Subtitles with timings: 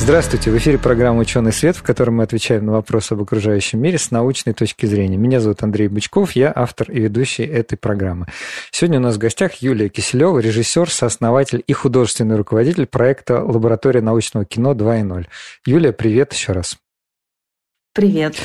[0.00, 3.98] Здравствуйте, в эфире программа «Ученый свет», в которой мы отвечаем на вопросы об окружающем мире
[3.98, 5.16] с научной точки зрения.
[5.16, 8.26] Меня зовут Андрей Бычков, я автор и ведущий этой программы.
[8.70, 14.46] Сегодня у нас в гостях Юлия Киселева, режиссер, сооснователь и художественный руководитель проекта «Лаборатория научного
[14.46, 15.26] кино 2.0».
[15.66, 16.78] Юлия, привет еще раз.
[17.92, 18.36] Привет.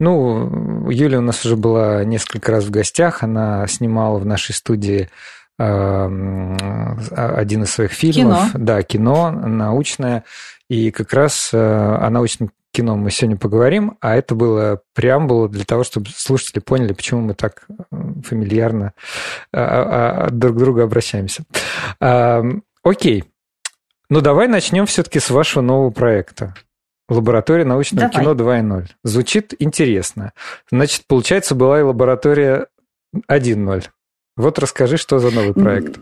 [0.00, 5.08] Ну, Юлия у нас уже была несколько раз в гостях, она снимала в нашей студии
[5.58, 8.52] один из своих фильмов.
[8.52, 8.64] Кино.
[8.64, 10.24] Да, кино научное.
[10.68, 15.64] И как раз э, о научном кино мы сегодня поговорим, а это было преамбула для
[15.64, 17.74] того, чтобы слушатели поняли, почему мы так э,
[18.24, 18.92] фамильярно
[19.52, 21.44] э, друг к другу обращаемся.
[22.82, 23.24] Окей.
[24.08, 26.54] Ну, давай начнем все-таки с вашего нового проекта.
[27.08, 28.24] Лаборатория научного Давай.
[28.24, 28.88] кино 2.0.
[29.04, 30.32] Звучит интересно.
[30.70, 32.66] Значит, получается, была и лаборатория
[33.30, 33.84] 1.0.
[34.36, 35.98] Вот расскажи, что за новый проект.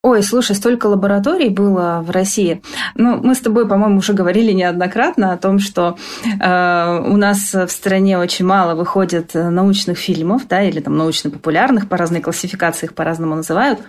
[0.00, 2.62] Ой, слушай, столько лабораторий было в России.
[2.94, 7.68] Ну, мы с тобой, по-моему, уже говорили неоднократно о том, что э, у нас в
[7.68, 13.34] стране очень мало выходит научных фильмов, да, или там научно-популярных, по разной классификации их по-разному
[13.34, 13.80] называют.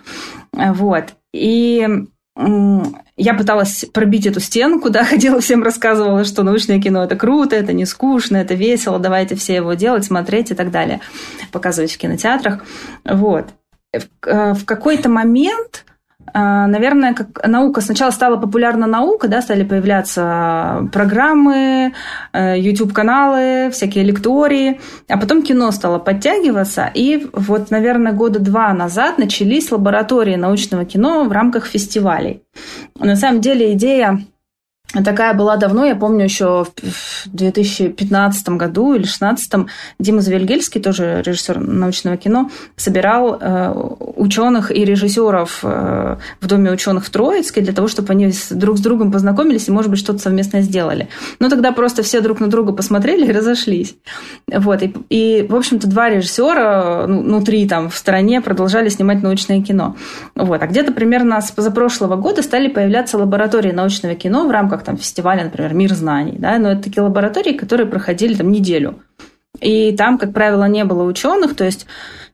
[0.51, 1.13] Вот.
[1.31, 1.87] И
[3.17, 7.73] я пыталась пробить эту стенку, да, ходила всем рассказывала, что научное кино это круто, это
[7.73, 11.01] не скучно, это весело, давайте все его делать, смотреть и так далее,
[11.51, 12.63] показывать в кинотеатрах.
[13.03, 13.47] Вот.
[13.91, 15.85] В, в какой-то момент
[16.33, 21.93] наверное, как наука сначала стала популярна наука, да, стали появляться программы,
[22.33, 29.17] э, YouTube-каналы, всякие лектории, а потом кино стало подтягиваться, и вот, наверное, года два назад
[29.17, 32.43] начались лаборатории научного кино в рамках фестивалей.
[32.99, 34.19] На самом деле идея
[34.91, 39.67] Такая была давно, я помню еще в 2015 году или 2016
[39.99, 43.71] Дима Завельгельский, тоже режиссер научного кино, собирал э,
[44.15, 48.81] ученых и режиссеров э, в Доме ученых в Троицке для того, чтобы они друг с
[48.81, 51.07] другом познакомились и, может быть, что-то совместно сделали.
[51.39, 53.95] Но тогда просто все друг на друга посмотрели и разошлись.
[54.51, 54.81] Вот.
[54.81, 59.95] И, и в общем-то, два режиссера ну, внутри там в стране продолжали снимать научное кино.
[60.33, 60.63] Вот.
[60.63, 64.97] А где-то примерно с позапрошлого года стали появляться лаборатории научного кино в рамках рамках там,
[64.97, 66.35] фестиваля, например, «Мир знаний».
[66.37, 66.57] Да?
[66.57, 68.95] Но это такие лаборатории, которые проходили там неделю.
[69.61, 71.85] И там, как правило, не было ученых, то есть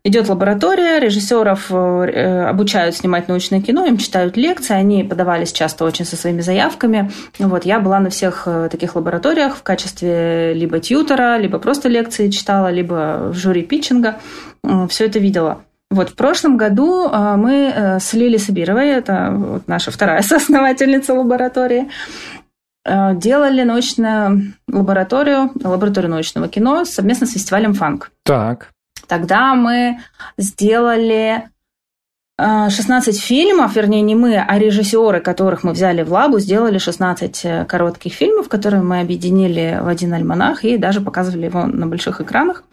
[0.04, 6.06] идет лаборатория, режиссеров э, обучают снимать научное кино, им читают лекции, они подавались часто очень
[6.06, 7.10] со своими заявками.
[7.40, 12.30] Вот, я была на всех э, таких лабораториях в качестве либо тьютера, либо просто лекции
[12.30, 14.16] читала, либо в жюри питчинга.
[14.90, 15.58] Все это видела.
[15.96, 21.88] Вот в прошлом году э, мы с Лили Сабировой, это вот наша вторая соосновательница лаборатории,
[22.86, 28.12] Э, делали научную лабораторию, лабораторию научного кино совместно с фестивалем «Фанк».
[28.24, 28.70] Так.
[29.08, 30.00] Тогда мы
[30.38, 31.50] сделали
[32.38, 37.46] 16 э, фильмов, вернее, не мы, а режиссеры, которых мы взяли в лабу, сделали 16
[37.46, 42.22] э, коротких фильмов, которые мы объединили в один альманах и даже показывали его на больших
[42.22, 42.64] экранах.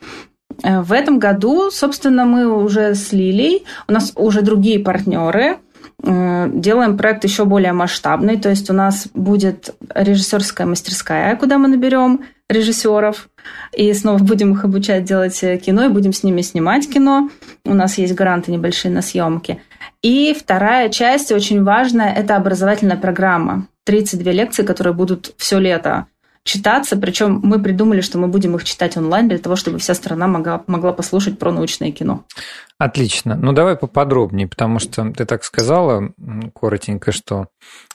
[0.62, 5.58] В этом году, собственно, мы уже с Лилей, у нас уже другие партнеры–
[6.04, 11.68] Э, делаем проект еще более масштабный, то есть у нас будет режиссерская мастерская, куда мы
[11.68, 13.28] наберем режиссеров,
[13.72, 17.30] и снова будем их обучать делать кино, и будем с ними снимать кино.
[17.64, 19.62] У нас есть гранты небольшие на съемки.
[20.02, 23.68] И вторая часть, очень важная, это образовательная программа.
[23.84, 26.06] 32 лекции, которые будут все лето
[26.44, 26.96] читаться.
[26.96, 30.62] Причем мы придумали, что мы будем их читать онлайн для того, чтобы вся страна могла,
[30.66, 32.24] могла послушать про научное кино.
[32.78, 33.36] Отлично.
[33.36, 36.12] Ну, давай поподробнее, потому что ты так сказала
[36.54, 37.46] коротенько, что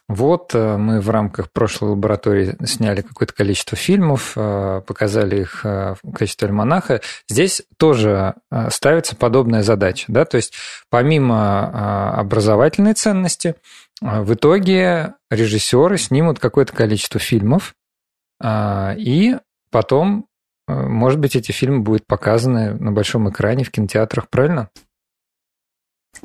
[0.09, 5.95] вот э, мы в рамках прошлой лаборатории сняли какое-то количество фильмов, э, показали их э,
[6.01, 7.01] в качестве альманаха.
[7.27, 8.35] Здесь тоже
[8.69, 10.53] ставится подобная задача, да, то есть
[10.89, 13.55] помимо образовательной ценности,
[14.01, 17.73] в итоге режиссеры снимут какое-то количество фильмов,
[18.43, 19.37] и
[19.71, 20.27] потом
[20.67, 24.69] Э, может быть, эти фильмы будут показаны на большом экране в кинотеатрах, правильно?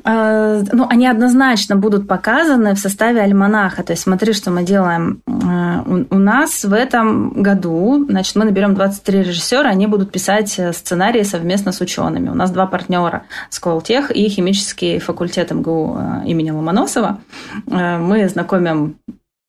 [0.03, 3.83] Э, ну, они однозначно будут показаны в составе альманаха.
[3.83, 5.21] То есть смотри, что мы делаем.
[5.27, 11.23] Э, у нас в этом году, значит, мы наберем 23 режиссера, они будут писать сценарии
[11.23, 12.29] совместно с учеными.
[12.29, 17.19] У нас два партнера, Сколтех и химический факультет МГУ имени Ломоносова.
[17.65, 18.97] Мы знакомим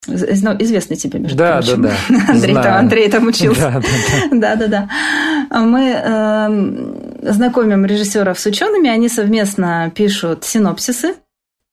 [0.06, 1.82] известный тебе, между да, прочим.
[1.82, 3.60] Да, да, Андрей, там, Андрей там учился.
[3.60, 4.56] Да, да, да.
[4.56, 4.88] Да, да,
[5.50, 5.60] да.
[5.60, 11.14] Мы э, знакомим режиссеров с учеными, они совместно пишут синопсисы,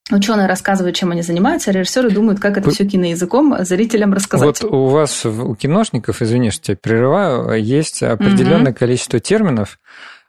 [0.10, 4.62] Ученые рассказывают, чем они занимаются, а режиссеры думают, как это все киноязыком зрителям рассказать.
[4.62, 8.80] Вот у вас, у киношников, извини, что тебя прерываю, есть определенное угу.
[8.80, 9.80] количество терминов,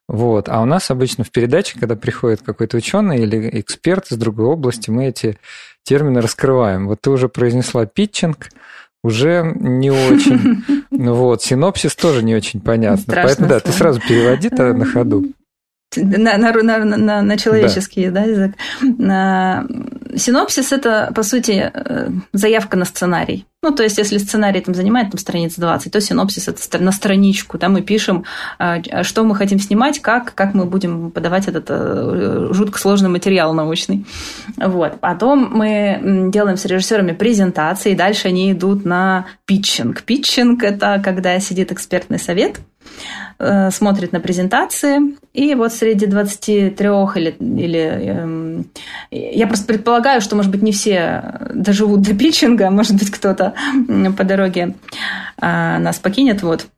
[0.08, 0.48] вот.
[0.48, 4.90] А у нас обычно в передаче, когда приходит какой-то ученый или эксперт из другой области,
[4.90, 5.38] мы эти
[5.84, 6.88] термины раскрываем.
[6.88, 8.48] Вот ты уже произнесла питчинг,
[9.02, 10.64] уже не очень.
[10.90, 13.02] Ну вот, синопсис тоже не очень понятно.
[13.02, 15.26] Страшно Поэтому, да, ты сразу переводи на ходу
[15.96, 18.22] на, на, на, на, на человеческий да.
[18.22, 18.54] Да, язык.
[20.14, 23.46] Синопсис– это, по сути, э, заявка на сценарий.
[23.62, 27.58] Ну, то есть, если сценарий там занимает там, страниц 20, то синопсис– это на страничку.
[27.58, 28.24] Да, мы пишем,
[28.58, 33.54] э, что мы хотим снимать, как, как мы будем подавать этот э, жутко сложный материал
[33.54, 34.04] научный.
[34.56, 35.00] Вот.
[35.00, 40.02] Потом мы делаем с режиссерами презентации, дальше они идут на питчинг.
[40.02, 42.60] Питчинг– это когда сидит экспертный совет–
[43.44, 46.86] Э, смотрит на презентации, и вот среди 23
[47.16, 48.62] или, или э,
[49.10, 53.54] я просто предполагаю, что, может быть, не все доживут до питчинга, может быть, кто-то
[54.16, 54.76] по дороге
[55.40, 56.68] э, нас покинет, вот.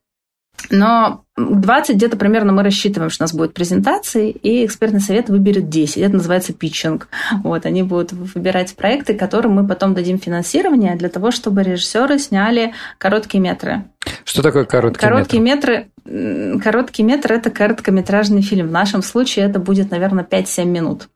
[0.70, 5.68] Но 20 где-то примерно мы рассчитываем, что у нас будет презентации, и экспертный совет выберет
[5.68, 5.98] 10.
[5.98, 7.08] Это называется питчинг.
[7.42, 12.72] Вот, они будут выбирать проекты, которым мы потом дадим финансирование для того, чтобы режиссеры сняли
[12.98, 13.84] короткие метры.
[14.24, 15.72] Что такое короткие, короткие метры?
[15.72, 16.60] метры?
[16.62, 18.68] Короткий метр– это короткометражный фильм.
[18.68, 21.08] В нашем случае это будет, наверное, 5-7 минут.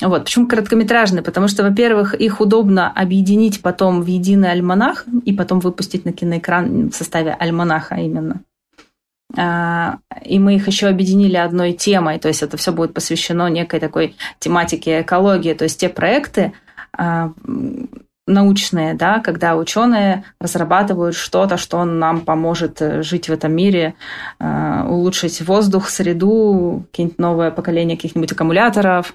[0.00, 0.24] Вот.
[0.24, 1.22] Почему короткометражный?
[1.22, 6.90] Потому что, во-первых, их удобно объединить потом в единый альманах и потом выпустить на киноэкран
[6.90, 8.42] в составе альманаха именно.
[9.36, 13.80] А, и мы их еще объединили одной темой, то есть это все будет посвящено некой
[13.80, 16.52] такой тематике экологии, то есть те проекты,
[16.96, 17.32] а,
[18.26, 23.94] научные, да, когда ученые разрабатывают что-то, что нам поможет э, жить в этом мире,
[24.40, 29.14] э, улучшить воздух, среду, какие-нибудь новое поколение каких-нибудь аккумуляторов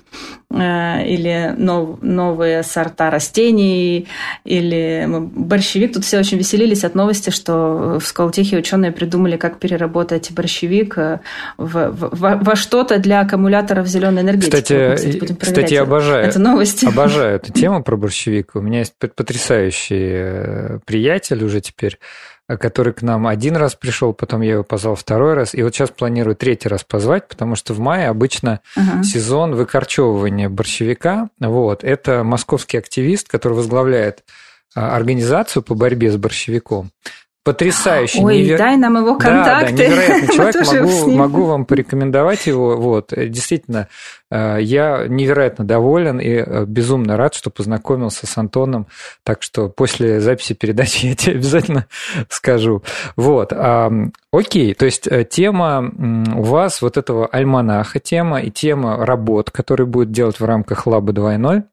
[0.53, 4.07] или нов, новые сорта растений,
[4.43, 5.93] или борщевик.
[5.93, 11.21] Тут все очень веселились от новости, что в Сколтехе ученые придумали, как переработать борщевик в,
[11.57, 14.51] в, во, во что-то для аккумуляторов зеленой энергетики.
[14.51, 16.83] Кстати, вот, кстати я обожаю, эту новость.
[16.83, 18.51] обожаю эту тему про борщевик.
[18.55, 21.97] У меня есть потрясающий э, приятель уже теперь, э,
[22.47, 25.89] который к нам один раз пришел, потом я его позвал второй раз, и вот сейчас
[25.89, 29.03] планирую третий раз позвать, потому что в мае обычно uh-huh.
[29.03, 31.29] сезон выкорчевывания борщевика.
[31.39, 34.23] Вот, это московский активист, который возглавляет
[34.73, 36.91] а, организацию по борьбе с борщевиком.
[37.43, 38.23] Потрясающий.
[38.23, 38.57] Ой, невер...
[38.59, 39.75] дай нам его контакты.
[39.75, 40.67] Да, да, невероятный человек.
[40.67, 42.77] могу, могу вам порекомендовать его.
[42.77, 43.87] Вот, действительно,
[44.29, 48.85] э, я невероятно доволен и э, безумно рад, что познакомился с Антоном.
[49.23, 51.87] Так что после записи передачи я тебе обязательно
[52.29, 52.83] скажу.
[53.15, 53.53] Вот.
[54.31, 55.91] Окей, то есть э, тема
[56.35, 61.11] у вас вот этого альманаха тема и тема работ, которые будет делать в рамках Лаба
[61.11, 61.63] 2.0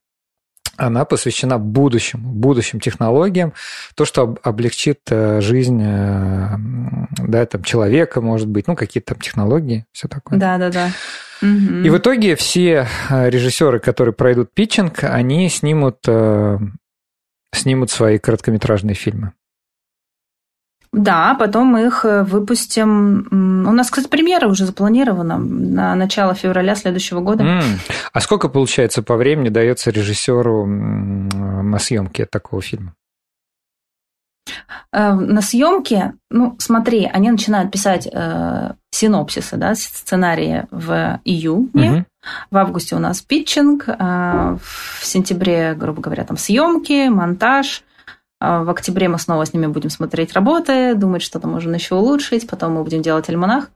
[0.79, 3.53] она посвящена будущему, будущим технологиям,
[3.95, 6.57] то, что облегчит э, жизнь э,
[7.19, 10.39] да, там, человека, может быть, ну, какие-то там технологии, все такое.
[10.39, 10.91] Да, да, да.
[11.41, 15.99] И в итоге все э, режиссеры, которые пройдут питчинг, они снимут,
[17.53, 19.33] снимут свои короткометражные фильмы.
[20.93, 23.29] Да, потом мы их э, выпустим.
[23.67, 27.45] У нас, кстати, премьера уже запланирована на начало февраля следующего года.
[27.45, 27.63] Mm.
[28.13, 32.95] А сколько, получается, по времени дается режиссеру на съемке такого фильма?
[34.93, 41.91] Э, на съемке, ну, смотри, они начинают писать э, синопсисы, да, сценарии в июне.
[41.91, 42.05] Угу.
[42.51, 47.83] В августе у нас питчинг, э, в сентябре, грубо говоря, там съемки, монтаж.
[48.41, 51.97] А в октябре мы снова с ними будем смотреть работы, думать, что там можно еще
[51.97, 53.71] улучшить, потом мы будем делать альманах.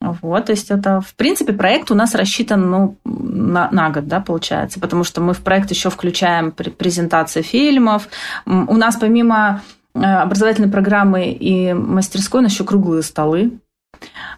[0.00, 4.20] Вот, то есть это, в принципе, проект у нас рассчитан ну, на, на год, да,
[4.20, 8.08] получается, потому что мы в проект еще включаем презентации фильмов.
[8.44, 9.62] У нас помимо
[9.94, 13.52] э, образовательной программы и мастерской, у нас еще круглые столы.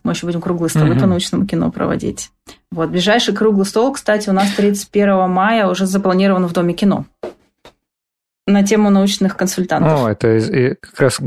[0.03, 1.01] Мы еще будем круглые столы mm-hmm.
[1.01, 2.31] по научному кино проводить.
[2.71, 7.07] Вот, ближайший круглый стол, кстати, у нас 31 мая уже запланирован в Доме кино
[8.55, 10.05] на тему научных консультантов.
[10.05, 11.21] О, это как раз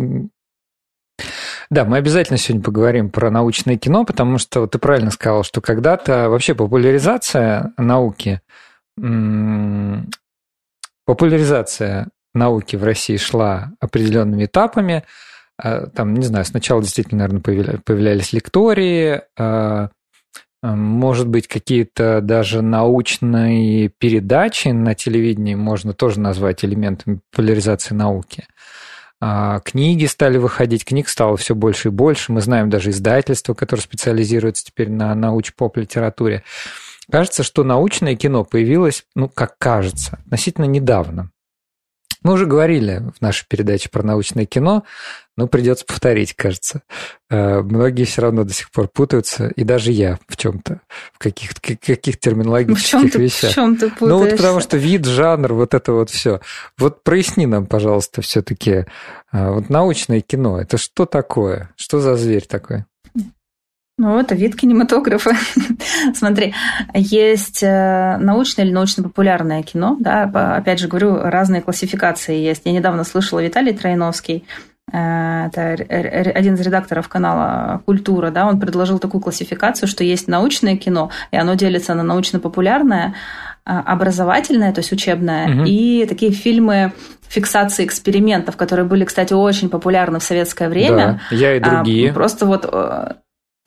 [1.70, 6.30] да, мы обязательно сегодня поговорим про научное кино, потому что ты правильно сказал, что когда-то
[6.30, 8.42] вообще популяризация науки,
[11.06, 15.04] популяризация науки в России шла определенными этапами.
[15.58, 19.90] А, там, не знаю, сначала действительно, наверное, появлялись лектории, а,
[20.76, 28.46] может быть, какие-то даже научные передачи на телевидении можно тоже назвать элементами популяризации науки.
[29.20, 32.32] а, книги стали выходить, книг стало все больше и больше.
[32.32, 36.44] Мы знаем даже издательства, которые специализируются теперь на науч-поп-литературе.
[37.12, 41.32] Кажется, что научное кино появилось, ну, как кажется, относительно недавно.
[42.22, 44.84] Мы уже говорили в нашей передаче про научное кино,
[45.38, 46.82] но придется повторить, кажется.
[47.30, 50.82] Э, многие все равно до сих пор путаются, и даже я в чем-то,
[51.14, 53.52] в каких-то каких терминологических в чем вещах.
[53.52, 54.06] В чем ты путаешься?
[54.08, 56.42] Ну вот потому что вид, жанр, вот это вот все.
[56.78, 58.86] Вот проясни нам, пожалуйста, все-таки э,
[59.32, 60.60] вот научное кино.
[60.60, 61.70] Это что такое?
[61.78, 62.86] Что за зверь такой?
[64.00, 65.32] Ну, это вид кинематографа.
[66.14, 66.54] Смотри,
[66.94, 69.98] есть э, научное или научно-популярное кино.
[70.00, 70.24] Да,
[70.58, 72.62] опять же говорю, разные классификации есть.
[72.66, 74.46] Я недавно слышала Виталий Троиновский,
[74.90, 75.74] это
[76.36, 81.36] один из редакторов канала «Культура», да, он предложил такую классификацию, что есть научное кино, и
[81.38, 83.14] оно делится на научно-популярное,
[83.70, 85.64] а, образовательное, то есть учебное, угу.
[85.66, 86.94] и такие фильмы
[87.28, 91.20] фиксации экспериментов, которые были, кстати, очень популярны в советское время.
[91.30, 92.14] Да, я и а, другие.
[92.14, 93.16] Просто вот э,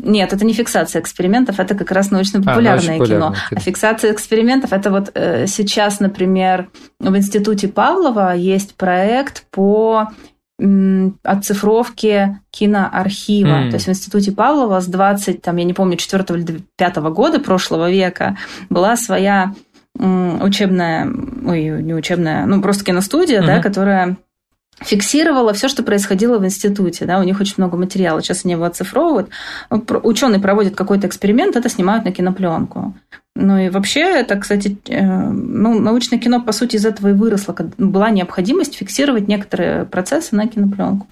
[0.03, 3.07] нет, это не фиксация экспериментов, это как раз научно-популярное а, кино.
[3.07, 3.35] кино.
[3.55, 10.09] А фиксация экспериментов это вот э, сейчас, например, в институте Павлова есть проект по
[11.23, 13.64] оцифровке киноархива.
[13.64, 13.71] Mm.
[13.71, 17.40] То есть в институте Павлова с 20, там, я не помню, 4 или 5 года
[17.40, 18.37] прошлого века
[18.69, 19.55] была своя
[19.99, 21.11] учебная,
[21.45, 23.47] ой, не учебная, ну просто киностудия, mm-hmm.
[23.47, 24.17] да, которая
[24.81, 27.05] фиксировала все, что происходило в институте.
[27.05, 28.23] Да, у них очень много материала.
[28.23, 29.29] Сейчас они его оцифровывают.
[29.71, 32.95] Ученые проводят какой-то эксперимент, это снимают на кинопленку.
[33.37, 37.55] Ну и вообще, это, кстати, э, ну, научное кино, по сути, из этого и выросло.
[37.79, 41.07] Была необходимость фиксировать некоторые процессы на кинопленку.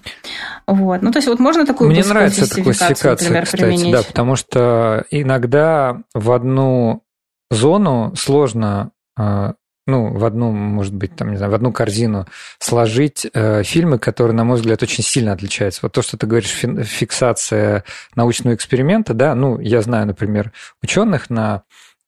[0.67, 1.01] Вот.
[1.01, 3.91] Ну, то есть, вот можно такую Мне нравится эта классификация, например, кстати, применить.
[3.93, 7.03] да, потому что иногда в одну
[7.49, 9.53] зону сложно э,
[9.89, 12.27] ну, в одну, может быть, там, не знаю, в одну корзину
[12.59, 15.81] сложить э, фильмы, которые, на мой взгляд, очень сильно отличаются.
[15.83, 17.83] Вот то, что ты говоришь, фиксация
[18.15, 21.63] научного эксперимента, да, ну, я знаю, например, ученых на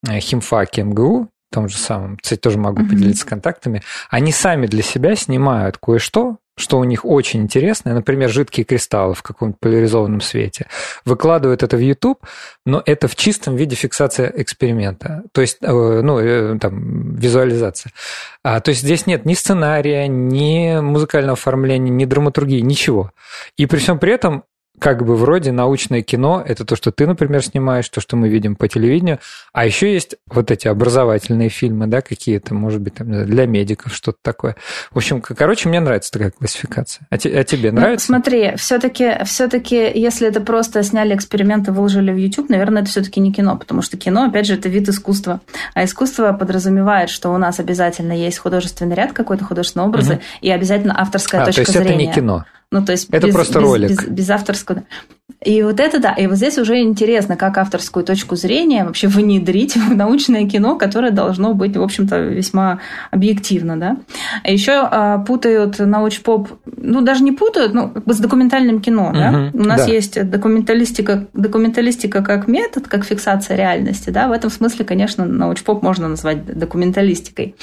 [0.08, 2.90] э, химфаке МГУ, том же самом, кстати, тоже могу mm-hmm.
[2.90, 8.66] поделиться контактами, они сами для себя снимают кое-что, что у них очень интересное, например, жидкие
[8.66, 10.68] кристаллы в каком-то поляризованном свете,
[11.06, 12.26] выкладывают это в YouTube,
[12.66, 17.92] но это в чистом виде фиксация эксперимента, то есть, э, ну, э, там, визуализация.
[18.44, 23.12] А, то есть здесь нет ни сценария, ни музыкального оформления, ни драматургии, ничего.
[23.58, 24.44] И при всем при этом
[24.80, 28.56] как бы вроде научное кино, это то, что ты, например, снимаешь, то, что мы видим
[28.56, 29.20] по телевидению,
[29.54, 34.18] а еще есть вот эти образовательные фильмы, да, какие-то, может быть, там, для медиков, что-то
[34.24, 34.56] такое.
[34.92, 37.06] В общем, короче, мне нравится такая классификация.
[37.12, 38.08] А, те, а тебе ну, нравится?
[38.08, 43.32] Смотри, все-таки, все-таки, если это просто сняли эксперименты, выложили в YouTube, наверное, это все-таки не
[43.32, 45.42] кино, потому что кино, опять же, это вид искусства.
[45.76, 50.22] А искусство подразумевает, что у нас обязательно есть художественный ряд, какой-то художественный образы, угу.
[50.42, 52.04] и обязательно авторская а, точка то есть зрения.
[52.06, 52.46] это не кино.
[52.72, 53.90] Ну, то есть это без, просто без, ролик.
[53.90, 54.84] Без, без авторского.
[55.44, 56.14] И вот это да.
[56.14, 61.12] И вот здесь уже интересно, как авторскую точку зрения вообще внедрить в научное кино, которое
[61.12, 62.80] должно быть, в общем-то, весьма
[63.10, 63.98] объективно, да.
[64.44, 69.08] А еще а, путают научпоп, ну, даже не путают, ну, как бы с документальным кино,
[69.08, 69.50] угу, да.
[69.54, 69.92] У нас да.
[69.92, 74.28] есть документалистика, документалистика как метод, как фиксация реальности, да.
[74.28, 77.56] В этом смысле, конечно, научпоп можно назвать документалистикой.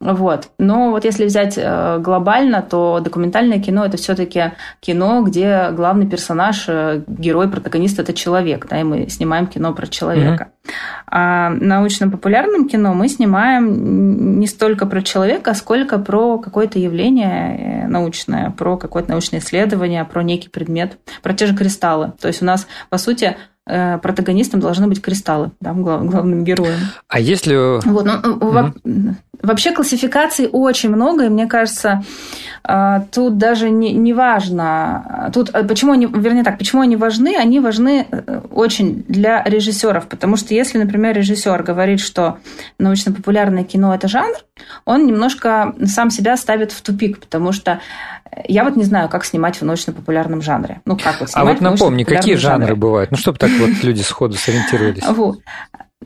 [0.00, 0.48] Вот.
[0.58, 6.64] Но вот если взять э, глобально, то документальное кино это все-таки кино, где главный персонаж,
[6.68, 10.48] э, герой, протагонист это человек, да, и мы снимаем кино про человека.
[10.48, 10.70] Mm-hmm.
[11.06, 18.50] А научно-популярном кино мы снимаем не столько про человека, сколько про какое-то явление э, научное,
[18.50, 22.12] про какое-то научное исследование, про некий предмет, про те же кристаллы.
[22.20, 26.78] То есть у нас, по сути, протагонистом должны быть кристаллы, да, главным героем.
[27.06, 27.86] А если...
[27.86, 29.14] Вот, ну, mm-hmm.
[29.42, 32.02] Вообще классификаций очень много, и мне кажется,
[32.62, 37.36] а, тут даже не, не важно, тут э, почему они, вернее так, почему они важны?
[37.36, 42.38] Они важны э, очень для режиссеров, потому что если, например, режиссер говорит, что
[42.78, 44.36] научно-популярное кино это жанр,
[44.84, 47.80] он немножко сам себя ставит в тупик, потому что
[48.46, 50.80] я вот не знаю, как снимать в научно-популярном жанре.
[50.84, 52.74] Ну, как вот снимать А вот напомни, какие жанры жанре?
[52.74, 53.10] бывают?
[53.10, 55.04] Ну, чтобы так вот люди сходу сориентировались.
[55.06, 55.40] Вот.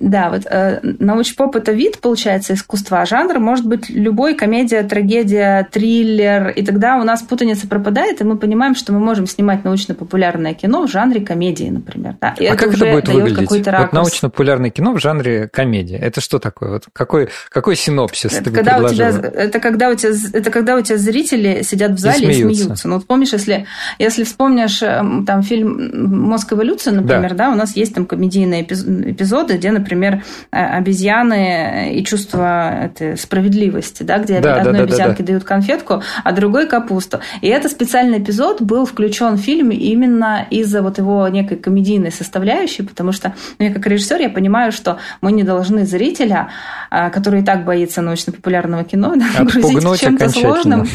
[0.01, 5.69] Да, вот э, научпоп это вид, получается, искусства, а жанр может быть любой комедия, трагедия,
[5.71, 10.53] триллер, и тогда у нас путаница пропадает, и мы понимаем, что мы можем снимать научно-популярное
[10.55, 12.17] кино в жанре комедии, например.
[12.21, 12.35] Да.
[12.39, 13.67] И а это как это будет выглядеть?
[13.69, 15.97] Вот научно-популярное кино в жанре комедии.
[15.97, 16.71] Это что такое?
[16.71, 20.51] Вот какой, какой синопсис это ты когда бы у тебя, это, когда у тебя, это
[20.51, 22.51] когда у тебя зрители сидят в зале и смеются.
[22.51, 22.89] И смеются.
[22.89, 23.67] Ну вот помнишь, если,
[24.01, 27.47] если вспомнишь эм, там фильм «Мозг эволюции», например, да.
[27.47, 34.03] да, у нас есть там комедийные эпизоды, где, например, например, обезьяны и чувство этой справедливости,
[34.03, 35.25] да, где да, одной да, да, обезьянке да, да.
[35.25, 37.21] дают конфетку, а другой капусту.
[37.43, 42.83] И это специальный эпизод был включен в фильм именно из-за вот его некой комедийной составляющей,
[42.83, 46.49] потому что ну, я как режиссер я понимаю, что мы не должны зрителя,
[46.91, 50.89] который и так боится научно-популярного кино, грузить чем-то сложным.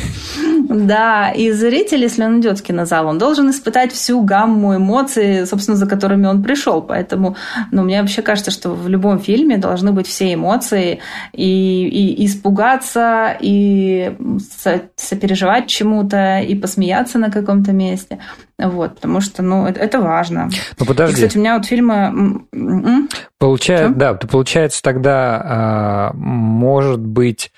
[0.69, 5.75] Да, и зритель, если он идет в кинозал, он должен испытать всю гамму эмоций, собственно,
[5.75, 6.83] за которыми он пришел.
[6.83, 7.35] Поэтому,
[7.71, 10.99] ну, мне вообще кажется, что в любом фильме должны быть все эмоции,
[11.33, 14.15] и, и испугаться, и
[14.95, 18.19] сопереживать чему-то, и посмеяться на каком-то месте.
[18.59, 20.49] Вот, потому что, ну, это, это важно.
[20.77, 21.13] Ну, подожди.
[21.13, 22.43] И, кстати, у меня вот фильмы...
[23.39, 27.51] Получается, да, получается тогда, а, может быть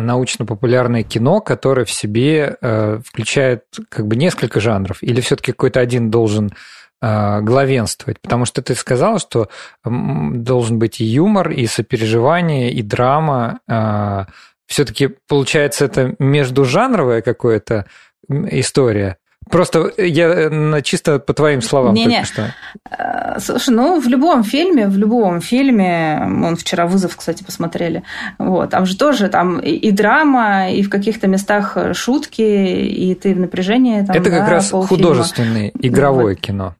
[0.00, 6.10] научно-популярное кино, которое в себе э, включает как бы несколько жанров, или все-таки какой-то один
[6.10, 6.52] должен
[7.00, 8.20] э, главенствовать?
[8.20, 9.48] Потому что ты сказал, что
[9.84, 13.60] должен быть и юмор, и сопереживание, и драма.
[13.68, 14.24] Э,
[14.66, 17.86] все-таки получается это междужанровая какая-то
[18.28, 19.18] история.
[19.50, 22.24] Просто я э, чисто по твоим словам не, не.
[22.24, 22.54] что.
[22.90, 28.02] Э, слушай, ну в любом фильме, в любом фильме, он вчера вызов, кстати, посмотрели,
[28.38, 33.34] вот, там же тоже там и, и драма, и в каких-то местах шутки, и ты
[33.34, 34.04] в напряжении.
[34.04, 34.88] Там, Это как да, раз полфильма.
[34.88, 36.40] художественное, игровое вот.
[36.40, 36.74] кино.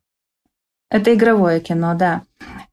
[0.91, 2.23] Это игровое кино, да.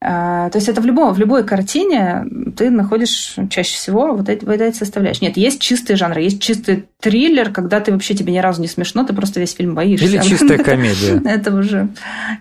[0.03, 2.25] А, то есть это в, любом, в любой картине
[2.57, 5.27] ты находишь чаще всего вот эти, вот эти составляющие.
[5.27, 9.03] Нет, есть чистые жанры, есть чистый триллер, когда ты вообще тебе ни разу не смешно,
[9.03, 10.07] ты просто весь фильм боишься.
[10.07, 11.21] Или чистая комедия.
[11.29, 11.89] Это уже.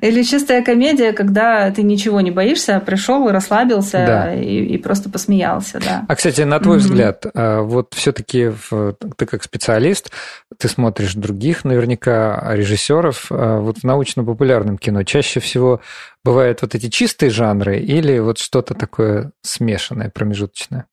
[0.00, 4.34] Или чистая комедия, когда ты ничего не боишься, пришел, расслабился да.
[4.34, 5.80] и, и просто посмеялся.
[5.80, 6.06] Да.
[6.08, 6.80] А, кстати, на твой mm-hmm.
[6.80, 8.52] взгляд, а, вот все-таки
[9.16, 10.10] ты как специалист,
[10.56, 15.82] ты смотришь других наверняка режиссеров, а, вот в научно-популярном кино чаще всего
[16.24, 20.86] бывают вот эти чистые жанры или вот что-то такое смешанное, промежуточное?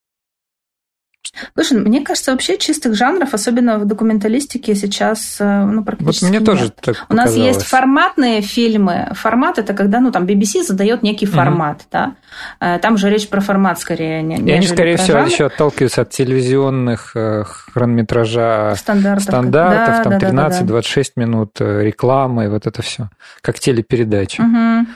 [1.56, 6.40] Слушай, мне кажется, вообще чистых жанров, особенно в документалистике, сейчас э, ну, практически Вот мне
[6.40, 6.46] нет.
[6.46, 9.10] тоже так У нас есть форматные фильмы.
[9.14, 11.82] Формат– это когда ну, там, BBC задает некий формат.
[11.82, 11.88] Угу.
[11.92, 12.16] Да?
[12.60, 14.22] Э, там же речь про формат скорее.
[14.22, 15.30] Не, И они, скорее всего, жанр.
[15.30, 21.22] еще отталкиваются от телевизионных э, хронометража стандартов, стандартов да, там да, 13-26 да, да.
[21.22, 23.10] минут рекламы вот это все,
[23.42, 24.44] как телепередача.
[24.44, 24.88] Угу.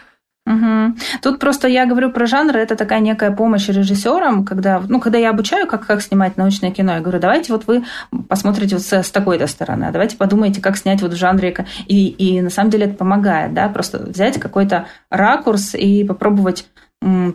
[0.48, 0.96] Угу.
[1.22, 5.30] Тут просто я говорю про жанры, это такая некая помощь режиссерам, когда, ну, когда я
[5.30, 7.84] обучаю, как, как снимать научное кино, я говорю, давайте вот вы
[8.28, 12.08] посмотрите вот с, с такой-то стороны, а давайте подумайте, как снять вот в жанре, и,
[12.08, 16.66] и на самом деле это помогает, да, просто взять какой-то ракурс и попробовать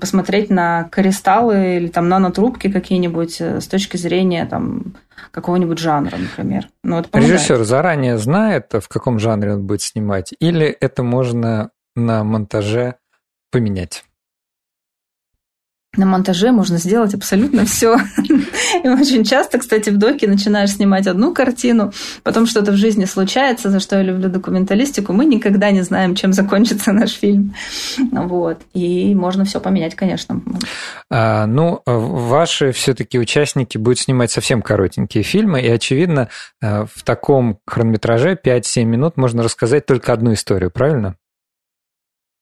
[0.01, 4.95] посмотреть на кристаллы или там нанотрубки какие-нибудь э, с точки зрения там
[5.33, 6.69] какого-нибудь жанра, например.
[6.85, 12.97] Ну, Режиссер заранее знает, в каком жанре он будет снимать, или это можно на монтаже
[13.51, 14.05] поменять?
[15.97, 17.97] На монтаже можно сделать абсолютно все.
[18.85, 23.71] И очень часто, кстати, в доке начинаешь снимать одну картину, потом что-то в жизни случается,
[23.71, 25.13] за что я люблю документалистику.
[25.13, 27.55] Мы никогда не знаем, чем закончится наш фильм.
[28.13, 28.59] Вот.
[28.75, 30.43] И можно все поменять, конечно.
[31.11, 36.29] А, ну, ваши все-таки участники будут снимать совсем коротенькие фильмы, и, очевидно,
[36.61, 41.17] э, в таком хронометраже 5-7 минут можно рассказать только одну историю, правильно?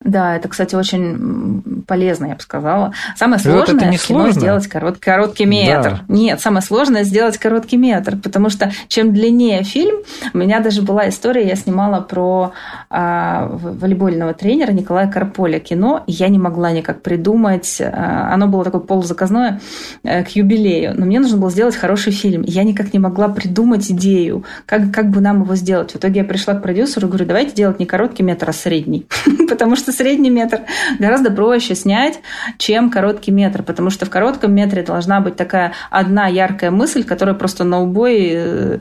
[0.05, 2.93] Да, это, кстати, очень полезно, я бы сказала.
[3.17, 4.41] Самое сложное это не кино сложно.
[4.41, 6.03] сделать корот, короткий метр.
[6.09, 6.15] Да.
[6.15, 9.97] Нет, самое сложное сделать короткий метр, потому что чем длиннее фильм,
[10.33, 12.53] у меня даже была история, я снимала про
[12.91, 17.81] а, волейбольного тренера Николая Карполя кино, и я не могла никак придумать.
[17.81, 19.61] А, оно было такое полузаказное
[20.05, 22.43] а, к юбилею, но мне нужно было сделать хороший фильм.
[22.43, 25.93] И я никак не могла придумать идею, как, как бы нам его сделать.
[25.93, 29.07] В итоге я пришла к продюсеру и говорю, давайте делать не короткий метр, а средний,
[29.49, 30.61] потому что средний метр
[30.99, 32.21] гораздо проще снять,
[32.59, 37.35] чем короткий метр, потому что в коротком метре должна быть такая одна яркая мысль, которая
[37.35, 38.79] просто на убой э,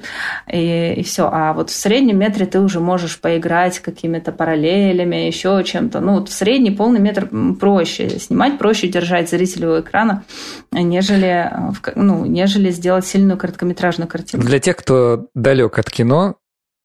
[0.52, 1.30] и, и все.
[1.32, 6.00] А вот в среднем метре ты уже можешь поиграть какими-то параллелями, еще чем-то.
[6.00, 7.30] Ну, вот в средний полный метр
[7.60, 10.24] проще снимать, проще держать зрителя у экрана,
[10.72, 11.52] нежели,
[11.96, 14.44] ну, нежели сделать сильную короткометражную картину.
[14.44, 16.36] Для тех, кто далек от кино,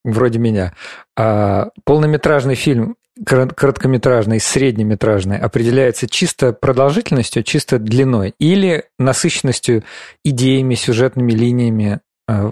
[0.04, 0.74] вроде меня,
[1.16, 9.84] а полнометражный фильм короткометражный, среднеметражный определяется чисто продолжительностью, чисто длиной или насыщенностью
[10.24, 12.00] идеями, сюжетными линиями?
[12.28, 12.50] А,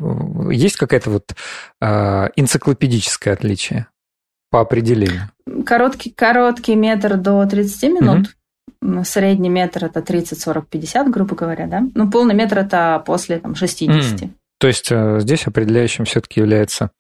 [0.50, 1.34] есть какая-то вот
[1.80, 3.86] а, энциклопедическое отличие
[4.50, 5.30] по определению?
[5.64, 8.28] Короткий, короткий метр до 30 минут.
[8.82, 9.04] Угу.
[9.04, 11.82] Средний метр это 30, 40, 50, грубо говоря, да?
[11.94, 14.20] Ну, полный метр это после там, 60.
[14.20, 14.30] Mm.
[14.58, 16.90] То есть э, здесь определяющим все-таки является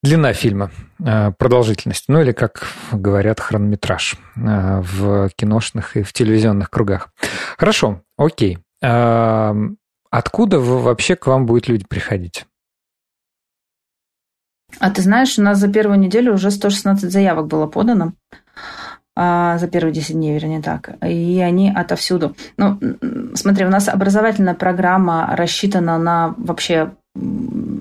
[0.00, 0.70] Длина фильма,
[1.04, 7.12] э, продолжительность, ну или, как говорят, хронометраж э, в киношных и в телевизионных кругах.
[7.56, 8.58] Хорошо, окей.
[8.80, 9.54] Э,
[10.10, 12.46] откуда вообще к вам будут люди приходить?
[14.78, 18.12] А ты знаешь, у нас за первую неделю уже 116 заявок было подано.
[19.20, 20.90] А, за первые 10 дней, вернее так.
[21.04, 22.36] И они отовсюду.
[22.56, 22.78] Ну,
[23.34, 26.92] смотри, у нас образовательная программа рассчитана на вообще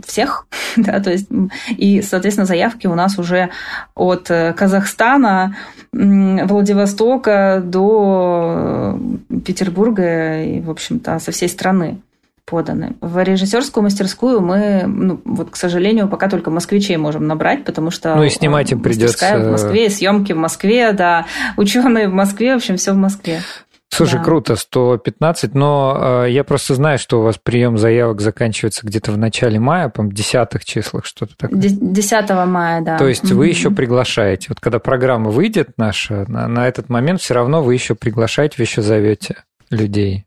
[0.05, 1.27] всех, да, то есть,
[1.69, 3.49] и, соответственно, заявки у нас уже
[3.95, 5.55] от э, Казахстана,
[5.91, 8.97] Владивостока до
[9.29, 11.99] э, Петербурга и, в общем-то, со всей страны
[12.47, 12.93] поданы.
[13.01, 18.15] В режиссерскую мастерскую мы, ну, вот, к сожалению, пока только москвичей можем набрать, потому что...
[18.15, 19.37] Ну и снимать им придется...
[19.37, 21.25] в Москве, съемки в Москве, да,
[21.57, 23.41] ученые в Москве, в общем, все в Москве.
[23.89, 24.23] Слушай, да.
[24.25, 29.17] круто, 115, но э, я просто знаю, что у вас прием заявок заканчивается где-то в
[29.17, 31.57] начале мая, по-моему, десятых числах, что-то такое.
[31.59, 32.97] 10 мая, да.
[32.97, 33.33] То есть mm-hmm.
[33.33, 34.47] вы еще приглашаете.
[34.49, 38.65] Вот когда программа выйдет наша, на, на этот момент все равно вы еще приглашаете, вы
[38.65, 39.37] еще зовете
[39.69, 40.26] людей.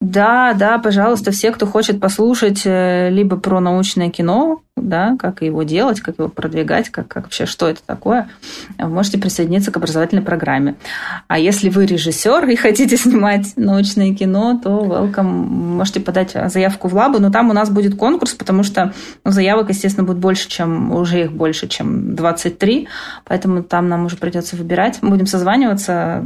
[0.00, 5.64] Да, да, пожалуйста, все, кто хочет послушать э, либо про научное кино, да, как его
[5.64, 8.28] делать, как его продвигать, как, как вообще, что это такое,
[8.78, 10.76] можете присоединиться к образовательной программе.
[11.26, 16.94] А если вы режиссер и хотите снимать научное кино, то welcome, можете подать заявку в
[16.94, 18.92] лабу, но там у нас будет конкурс, потому что
[19.24, 22.86] ну, заявок, естественно, будет больше, чем уже их больше, чем 23,
[23.24, 24.98] поэтому там нам уже придется выбирать.
[25.02, 26.24] Мы будем созваниваться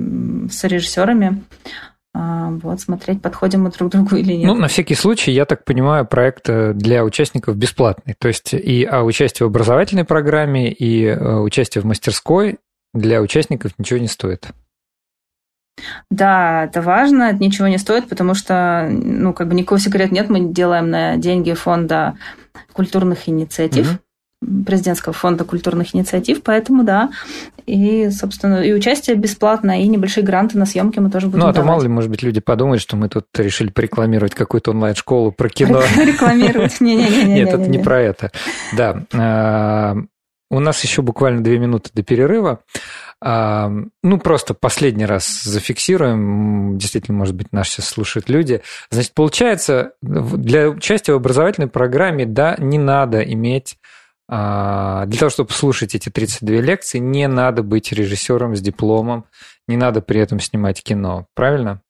[0.51, 4.46] с режиссерами, а, вот, смотреть, подходим мы друг другу или нет.
[4.46, 8.14] Ну, на всякий случай, я так понимаю, проект э, для участников бесплатный.
[8.18, 12.59] То есть и а участие в образовательной программе, и э, участие в мастерской
[12.92, 14.48] для участников ничего не стоит.
[16.11, 20.29] Да, это важно, это ничего не стоит, потому что, ну, как бы никакого секрета нет,
[20.29, 22.18] мы делаем на деньги фонда
[22.75, 23.90] культурных инициатив.
[23.90, 23.98] Угу
[24.67, 27.11] президентского фонда культурных инициатив, поэтому да.
[27.67, 31.53] И, собственно, и участие бесплатное, и небольшие гранты на съемки мы тоже будем Ну, а
[31.53, 35.49] то мало ли, может быть, люди подумают, что мы тут решили порекламировать какую-то онлайн-школу про
[35.49, 35.81] кино.
[35.97, 36.81] Рекламировать?
[36.81, 37.35] Не-не-не.
[37.35, 38.33] Нет, это не про это.
[38.77, 39.05] Да.
[39.15, 39.97] А,
[40.51, 42.61] у нас еще буквально две минуты до перерыва.
[43.25, 43.71] А,
[44.03, 46.77] ну, просто последний раз зафиксируем.
[46.77, 48.63] Действительно, может быть, нас сейчас слушают люди.
[48.91, 53.79] Значит, получается, для участия в образовательной программе, да, не надо иметь
[54.33, 59.27] для того, чтобы слушать эти 32 лекции, не надо быть режиссером с дипломом,
[59.68, 61.27] не надо при этом снимать кино.
[61.35, 61.83] Правильно?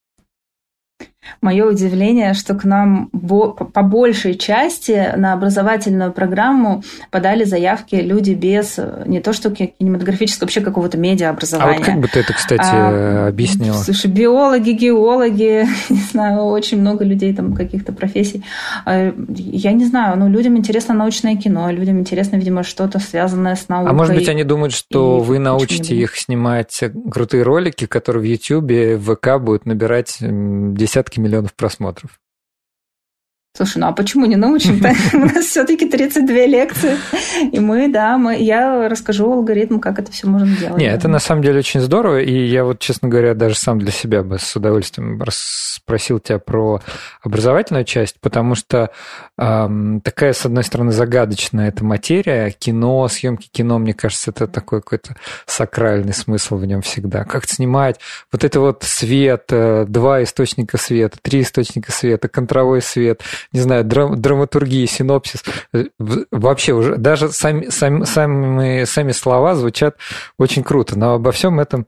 [1.41, 8.79] Мое удивление, что к нам по большей части на образовательную программу подали заявки люди без
[9.05, 11.75] не то что кинематографического, вообще какого-то медиаобразования.
[11.75, 13.75] А вот как бы ты это, кстати, а, объяснила?
[13.75, 18.43] Слушай, биологи, геологи, не знаю, очень много людей там каких-то профессий.
[18.85, 23.69] А, я не знаю, ну, людям интересно научное кино, людям интересно, видимо, что-то связанное с
[23.69, 23.91] наукой.
[23.91, 28.99] А может быть, они думают, что вы научите их снимать крутые ролики, которые в YouTube,
[28.99, 32.19] в ВК будут набирать десятки десятки миллионов просмотров.
[33.55, 34.91] Слушай, ну а почему не научим-то?
[35.13, 36.97] У нас все-таки 32 лекции.
[37.51, 40.79] И мы, да, мы, я расскажу алгоритм, как это все можно делать.
[40.79, 42.21] Не, это на самом деле очень здорово.
[42.21, 46.81] И я вот, честно говоря, даже сам для себя бы с удовольствием спросил тебя про
[47.21, 48.89] образовательную часть, потому что
[49.37, 52.49] эм, такая, с одной стороны, загадочная эта материя.
[52.49, 57.23] Кино, съемки кино, мне кажется, это такой какой-то сакральный смысл в нем всегда.
[57.23, 57.99] Как снимать
[58.31, 63.83] вот это вот свет, э, два источника света, три источника света, контровой свет– не знаю,
[63.83, 65.43] драм, драматургии, синопсис.
[66.31, 69.97] Вообще уже даже сами, сами, сами, сами слова звучат
[70.37, 70.97] очень круто.
[70.97, 71.87] Но обо всем этом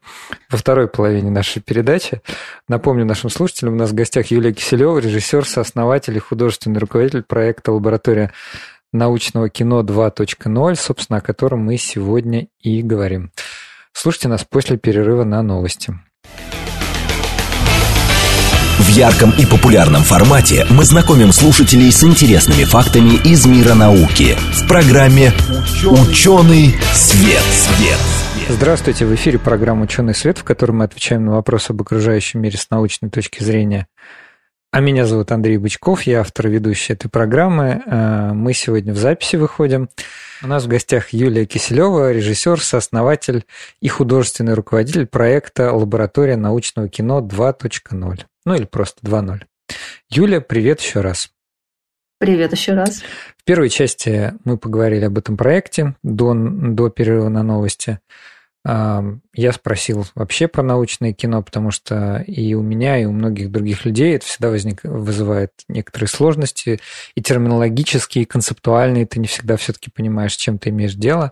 [0.49, 2.21] во второй половине нашей передачи.
[2.67, 7.71] Напомню нашим слушателям, у нас в гостях Юлия Киселева, режиссер, сооснователь и художественный руководитель проекта
[7.71, 8.31] «Лаборатория
[8.93, 13.31] научного кино 2.0», собственно, о котором мы сегодня и говорим.
[13.93, 15.93] Слушайте нас после перерыва на новости.
[18.77, 24.67] В ярком и популярном формате мы знакомим слушателей с интересными фактами из мира науки в
[24.67, 25.31] программе
[25.85, 27.39] «Ученый свет».
[27.39, 27.99] свет.
[28.49, 32.57] Здравствуйте, в эфире программа «Ученый свет», в которой мы отвечаем на вопросы об окружающем мире
[32.57, 33.87] с научной точки зрения.
[34.71, 37.81] А меня зовут Андрей Бычков, я автор ведущей этой программы.
[37.85, 39.87] Э, мы сегодня в записи выходим.
[40.43, 43.45] У нас в гостях Юлия Киселева, режиссер, сооснователь
[43.79, 48.25] и художественный руководитель проекта «Лаборатория научного кино 2.0».
[48.45, 49.43] Ну или просто 2.0.
[50.09, 51.31] Юля, привет еще раз.
[52.19, 53.01] Привет еще раз.
[53.37, 57.99] В первой части мы поговорили об этом проекте до, до перерыва на новости.
[58.63, 63.85] Я спросил вообще про научное кино, потому что и у меня, и у многих других
[63.85, 66.79] людей это всегда возник, вызывает некоторые сложности,
[67.13, 69.05] и терминологические, и концептуальные.
[69.05, 71.31] Ты не всегда все-таки понимаешь, с чем ты имеешь дело.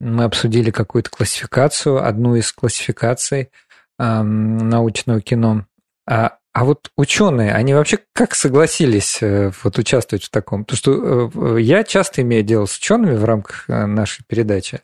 [0.00, 3.50] Мы обсудили какую-то классификацию, одну из классификаций
[3.98, 5.66] научного кино.
[6.08, 10.64] А, а вот ученые, они вообще как согласились э, вот участвовать в таком?
[10.64, 14.80] Потому что э, я часто имею дело с учеными в рамках э, нашей передачи,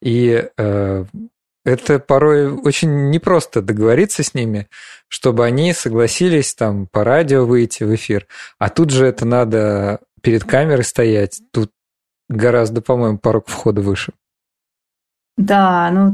[0.00, 0.48] и
[1.64, 4.68] это порой очень непросто договориться с ними,
[5.06, 8.26] чтобы они согласились там по радио выйти в эфир.
[8.58, 11.40] А тут же это надо перед камерой стоять.
[11.52, 11.70] Тут
[12.28, 14.12] гораздо, по-моему, порог входа выше.
[15.36, 16.12] Да, ну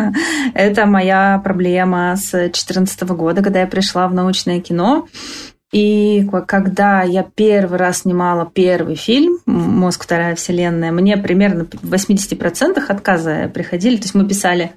[0.54, 5.08] это моя проблема с 2014 года, когда я пришла в научное кино.
[5.72, 10.02] И когда я первый раз снимала первый фильм «Мозг.
[10.02, 13.96] Вторая вселенная», мне примерно в 80% отказа приходили.
[13.96, 14.72] То есть мы писали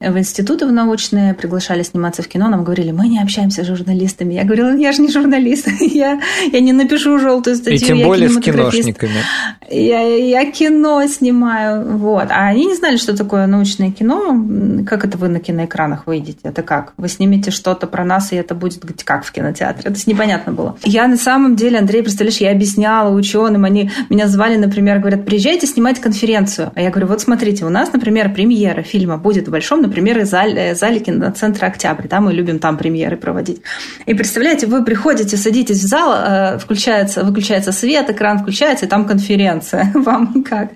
[0.00, 4.34] в институты в научные, приглашали сниматься в кино, нам говорили, мы не общаемся с журналистами.
[4.34, 7.76] Я говорила, я же не журналист, я, я не напишу желтую статью.
[7.76, 9.22] И тем более с киношниками.
[9.70, 11.98] Я, я кино снимаю.
[11.98, 12.26] Вот.
[12.30, 14.84] А они не знали, что такое научное кино.
[14.86, 16.40] Как это вы на киноэкранах выйдете?
[16.42, 16.94] Это как?
[16.96, 19.88] Вы снимете что-то про нас, и это будет как в кинотеатре?
[19.88, 20.76] Это непонятно непонятно было.
[20.84, 25.66] Я на самом деле, Андрей, представляешь, я объясняла ученым, они меня звали, например, говорят, приезжайте
[25.66, 26.72] снимать конференцию.
[26.74, 30.74] А я говорю, вот смотрите, у нас, например, премьера фильма будет в большом, например, зале,
[30.74, 32.08] зале киноцентра «Октябрь».
[32.08, 33.62] Да, мы любим там премьеры проводить.
[34.06, 39.06] И представляете, вы приходите, садитесь в зал, э, включается, выключается свет, экран включается, и там
[39.06, 39.90] конференция.
[39.94, 40.70] Вам как?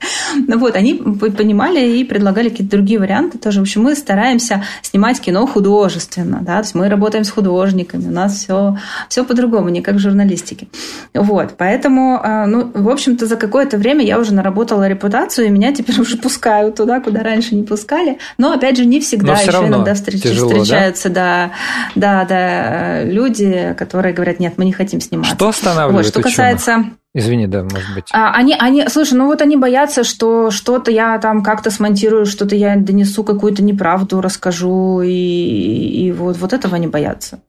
[0.46, 3.60] Ну вот, они понимали и предлагали какие-то другие варианты тоже.
[3.60, 8.12] В общем, мы стараемся снимать кино художественно, да, то есть мы работаем с художниками, у
[8.12, 8.76] нас все,
[9.08, 10.68] все по-другому по-другому, не как в журналистике.
[11.14, 15.72] Вот, поэтому, а, ну, в общем-то, за какое-то время я уже наработала репутацию, и меня
[15.72, 18.18] теперь уже пускают туда, куда раньше не пускали.
[18.38, 19.34] Но, опять же, не всегда.
[19.34, 20.22] Еще иногда встреч...
[20.22, 21.52] тяжело, встречаются, да?
[21.94, 25.34] да, да, да, люди, которые говорят, нет, мы не хотим сниматься.
[25.34, 26.84] Что останавливает вот, Что касается...
[27.14, 28.04] Извини, да, может быть.
[28.12, 32.54] А, они, они, слушай, ну вот они боятся, что что-то я там как-то смонтирую, что-то
[32.54, 37.40] я донесу какую-то неправду, расскажу, и, и вот, вот этого они боятся.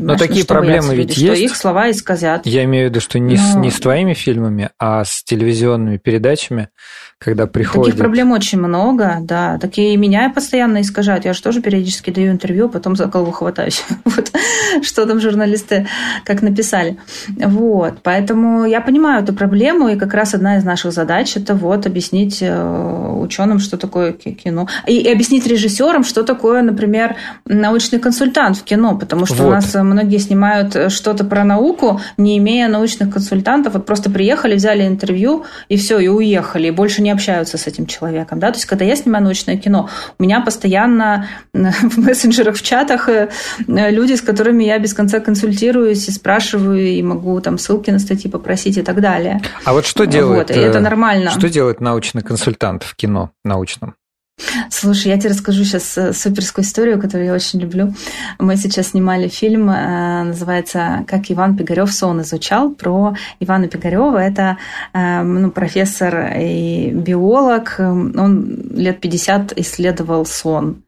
[0.00, 1.36] Но такие проблемы ведь люди, есть.
[1.36, 2.46] Что их слова исказят.
[2.46, 3.42] Я имею в виду, что не, Но...
[3.42, 6.68] с, не с твоими фильмами, а с телевизионными передачами,
[7.22, 7.84] когда приходят...
[7.84, 9.58] Таких проблем очень много, да.
[9.58, 11.26] Такие меня постоянно искажают.
[11.26, 13.84] Я же тоже периодически даю интервью, потом за голову хватаюсь.
[14.06, 14.32] вот.
[14.80, 15.86] Что там журналисты
[16.24, 16.96] как написали.
[17.28, 17.98] Вот.
[18.02, 22.38] Поэтому я понимаю эту проблему, и как раз одна из наших задач это вот объяснить
[22.40, 24.66] э, ученым, что такое кино.
[24.86, 29.48] И, и объяснить режиссерам, что такое, например, научный консультант в кино, потому что вот.
[29.48, 33.74] у нас многие снимают э, что-то про науку, не имея научных консультантов.
[33.74, 37.86] Вот просто приехали, взяли интервью, и все, и уехали, и больше не общаются с этим
[37.86, 38.38] человеком.
[38.38, 38.50] Да?
[38.50, 43.28] То есть, когда я снимаю научное кино, у меня постоянно в мессенджерах, в чатах э,
[43.66, 48.30] люди, с которыми я без конца консультируюсь и спрашиваю, и могу там ссылки на статьи
[48.30, 49.40] попросить и так далее.
[49.64, 50.48] А вот что делает...
[50.48, 51.30] Вот, и это нормально.
[51.30, 53.94] Что делает научный консультант в кино научном?
[54.70, 57.92] Слушай, я тебе расскажу сейчас э, суперскую историю, которую я очень люблю.
[58.38, 64.18] Мы сейчас снимали фильм, э, называется «Как Иван Пигарев сон изучал», про Ивана Пигарева.
[64.18, 64.56] Это
[64.92, 67.76] э, ну, профессор и биолог.
[67.78, 70.82] Он лет 50 исследовал сон.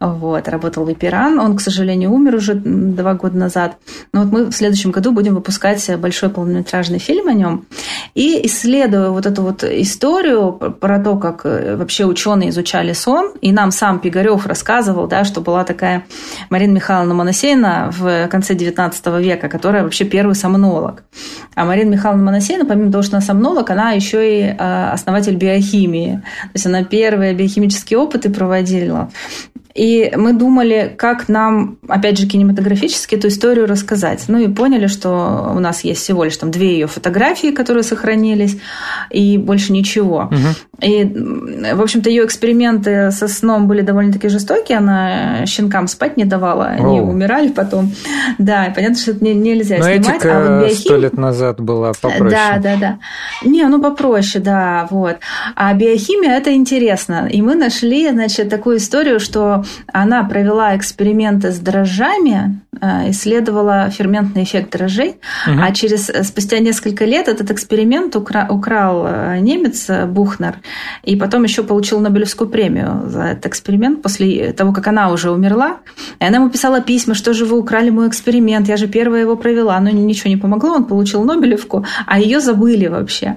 [0.00, 1.38] Вот, работал в Ипиран.
[1.38, 3.76] Он, к сожалению, умер уже два года назад.
[4.12, 7.66] Но вот мы в следующем году будем выпускать большой полнометражный фильм о нем.
[8.14, 13.70] И исследуя вот эту вот историю про то, как вообще ученые изучали сон, и нам
[13.70, 16.04] сам Пигарев рассказывал, да, что была такая
[16.50, 21.04] Марина Михайловна Моносейна в конце XIX века, которая вообще первый сомнолог.
[21.54, 26.22] А Марина Михайловна Моносейна, помимо того, что она сомнолог, она еще и а, основатель биохимии.
[26.42, 29.10] То есть она первые биохимические опыты проводила.
[29.76, 34.24] И мы думали, как нам, опять же, кинематографически эту историю рассказать.
[34.26, 38.58] Ну и поняли, что у нас есть всего лишь там две ее фотографии, которые сохранились,
[39.10, 40.30] и больше ничего.
[40.30, 40.86] Угу.
[40.86, 41.04] И,
[41.74, 42.24] в общем-то, ее
[42.76, 44.78] эксперименты со сном были довольно-таки жестокие.
[44.78, 47.10] Она щенкам спать не давала, они Оу.
[47.10, 47.92] умирали потом.
[48.38, 50.16] Да, и понятно, что это нельзя Но снимать.
[50.16, 50.80] Этика а вот биохим...
[50.80, 52.30] сто лет назад была попроще.
[52.30, 52.98] Да, да, да.
[53.44, 55.16] Не, ну попроще, да, вот.
[55.54, 57.28] А биохимия– это интересно.
[57.30, 64.44] И мы нашли, значит, такую историю, что она провела эксперименты с дрожжами, э, исследовала ферментный
[64.44, 65.60] эффект дрожжей, угу.
[65.62, 69.08] а через спустя несколько лет этот эксперимент укра, украл
[69.40, 70.56] немец Бухнер,
[71.02, 72.65] и потом еще получил Нобелевскую премию
[73.06, 75.78] за этот эксперимент после того, как она уже умерла.
[76.20, 79.36] И она ему писала письма, что же вы украли мой эксперимент, я же первая его
[79.36, 83.36] провела, но ничего не помогло, он получил Нобелевку, а ее забыли вообще.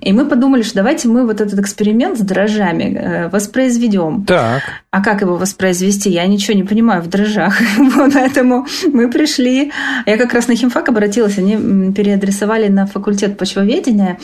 [0.00, 4.24] И мы подумали, что давайте мы вот этот эксперимент с дрожжами э, воспроизведем.
[4.24, 4.62] Так.
[4.90, 6.10] А как его воспроизвести?
[6.10, 7.60] Я ничего не понимаю в дрожжах.
[8.30, 9.72] поэтому мы пришли.
[10.06, 14.18] Я как раз на химфак обратилась, они переадресовали на факультет почвоведения,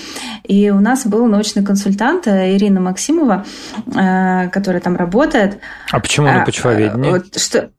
[0.45, 3.45] и у нас был научный консультант э, Ирина Максимова,
[3.87, 5.59] э, которая там работает.
[5.91, 7.11] А почему на почвоведении?
[7.11, 7.71] Вот, что,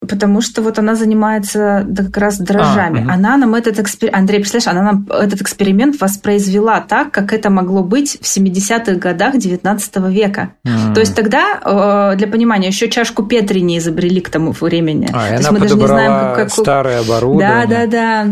[0.00, 3.00] Потому что вот она занимается да, как раз дрожжами.
[3.00, 3.10] А, угу.
[3.10, 4.18] Она нам этот эксперимент...
[4.18, 9.36] Андрей, представляешь, она нам этот эксперимент воспроизвела так, как это могло быть в 70-х годах
[9.36, 10.54] 19 века.
[10.66, 10.94] Mm.
[10.94, 15.06] То есть тогда, э, для понимания, еще чашку Петри не изобрели к тому времени.
[15.12, 16.50] А, То она мы даже не знаем, как...
[16.50, 17.66] старое оборудование.
[17.66, 18.26] Да, да, да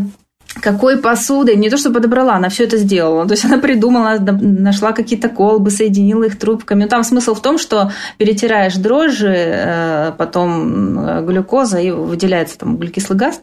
[0.60, 3.26] какой посуды, не то что подобрала, она все это сделала.
[3.26, 6.86] То есть она придумала, нашла какие-то колбы, соединила их трубками.
[6.86, 13.18] Там смысл в том, что перетираешь дрожжи, э, потом э, глюкоза, и выделяется там углекислый
[13.18, 13.40] газ,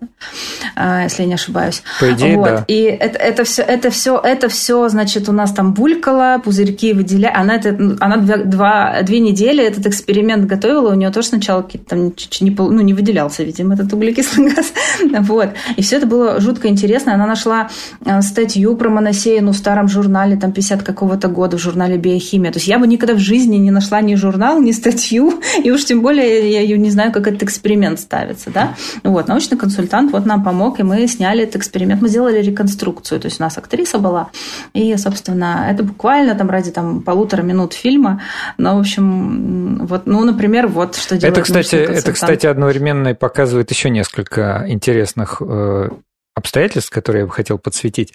[0.75, 1.84] э, если я не ошибаюсь.
[1.99, 2.45] По идее, вот.
[2.45, 2.65] да.
[2.67, 7.34] И это, это, все, это, все, это все, значит, у нас там булькало, пузырьки выделяли.
[7.36, 11.89] Она, это, она два, два, две недели этот эксперимент готовила, у нее тоже сначала какие-то
[11.89, 14.73] там не, ну, не выделялся, видимо, этот углекислый газ.
[15.21, 15.49] Вот.
[15.75, 17.70] И все это было жутко интересно интересно, она нашла
[18.06, 22.52] э, статью про моносеяну в старом журнале, там 50 какого-то года, в журнале «Биохимия».
[22.52, 25.86] То есть я бы никогда в жизни не нашла ни журнал, ни статью, и уж
[25.86, 28.50] тем более я ее не знаю, как этот эксперимент ставится.
[28.52, 28.76] Да?
[29.04, 32.02] Вот, научный консультант вот нам помог, и мы сняли этот эксперимент.
[32.02, 34.28] Мы сделали реконструкцию, то есть у нас актриса была,
[34.74, 38.22] и, собственно, это буквально там ради там, полутора минут фильма,
[38.58, 43.72] но, в общем, вот, ну, например, вот что делает это, кстати, Это, кстати, одновременно показывает
[43.72, 45.89] еще несколько интересных э,
[46.36, 48.13] обстоятельств, которые я бы хотел подсветить.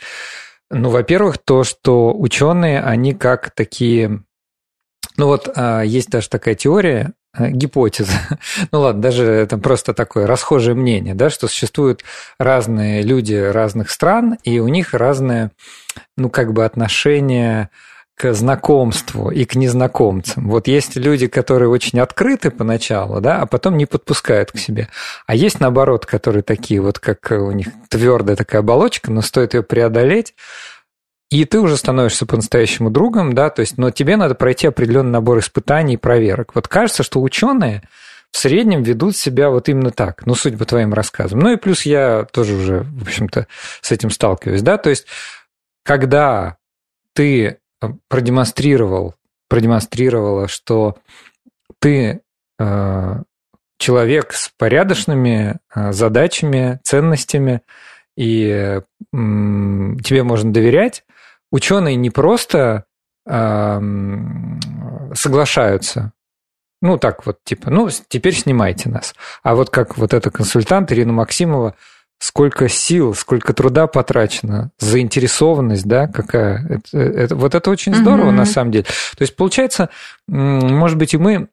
[0.70, 4.22] Ну, во-первых, то, что ученые, они как такие...
[5.16, 8.12] Ну вот а, есть даже такая теория, э, гипотеза.
[8.72, 12.04] ну ладно, даже это просто такое расхожее мнение, да, что существуют
[12.38, 15.50] разные люди разных стран, и у них разное,
[16.16, 17.70] ну, как бы отношение
[18.20, 20.50] к знакомству и к незнакомцам.
[20.50, 24.88] Вот есть люди, которые очень открыты поначалу, да, а потом не подпускают к себе.
[25.26, 29.62] А есть, наоборот, которые такие вот, как у них твердая такая оболочка, но стоит ее
[29.62, 30.34] преодолеть,
[31.30, 35.38] и ты уже становишься по-настоящему другом, да, то есть, но тебе надо пройти определенный набор
[35.38, 36.54] испытаний и проверок.
[36.54, 37.88] Вот кажется, что ученые
[38.30, 41.38] в среднем ведут себя вот именно так, ну, судя по твоим рассказам.
[41.38, 43.46] Ну и плюс я тоже уже, в общем-то,
[43.80, 45.06] с этим сталкиваюсь, да, то есть,
[45.84, 46.58] когда
[47.14, 47.59] ты
[48.08, 49.14] продемонстрировал,
[49.48, 50.96] продемонстрировала, что
[51.78, 52.20] ты
[52.58, 53.22] э,
[53.78, 57.62] человек с порядочными э, задачами, ценностями,
[58.16, 58.80] и э,
[59.12, 61.04] тебе можно доверять,
[61.50, 62.84] ученые не просто
[63.26, 63.80] э,
[65.14, 66.12] соглашаются,
[66.82, 69.14] ну так вот, типа, ну теперь снимайте нас.
[69.42, 71.74] А вот как вот эта консультант Ирина Максимова
[72.20, 76.64] сколько сил, сколько труда потрачено, заинтересованность, да, какая.
[76.68, 78.36] Это, это, вот это очень здорово, угу.
[78.36, 78.84] на самом деле.
[78.84, 79.88] То есть, получается,
[80.28, 81.48] может быть, и мы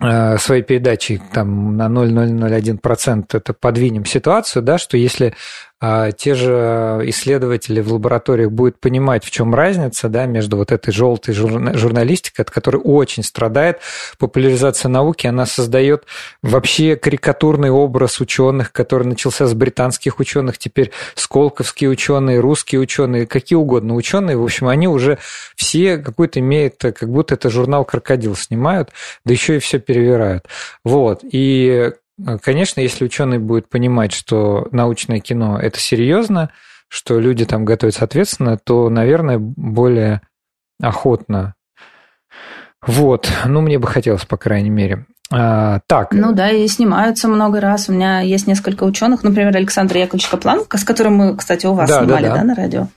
[0.00, 5.34] э, своей передачей там на 0,001% это подвинем ситуацию, да, что если
[5.80, 11.34] те же исследователи в лабораториях будут понимать, в чем разница да, между вот этой желтой
[11.34, 13.80] журналистикой, от которой очень страдает
[14.18, 16.04] популяризация науки, она создает
[16.42, 23.58] вообще карикатурный образ ученых, который начался с британских ученых, теперь сколковские ученые, русские ученые, какие
[23.58, 25.18] угодно ученые, в общем, они уже
[25.56, 28.90] все какой-то имеют, как будто это журнал «Крокодил» снимают,
[29.24, 30.46] да еще и все перевирают.
[30.84, 31.20] Вот.
[31.22, 31.92] И
[32.42, 36.50] конечно, если ученый будет понимать, что научное кино это серьезно,
[36.88, 40.22] что люди там готовятся ответственно, то, наверное, более
[40.80, 41.54] охотно.
[42.86, 45.06] Вот, ну, мне бы хотелось, по крайней мере.
[45.32, 46.12] А, так.
[46.12, 47.88] Ну да, и снимаются много раз.
[47.88, 51.90] У меня есть несколько ученых, например, Александр Яковлевич Каплан, с которым мы, кстати, у вас
[51.90, 52.36] да, снимали, да, да.
[52.36, 52.88] да, на радио.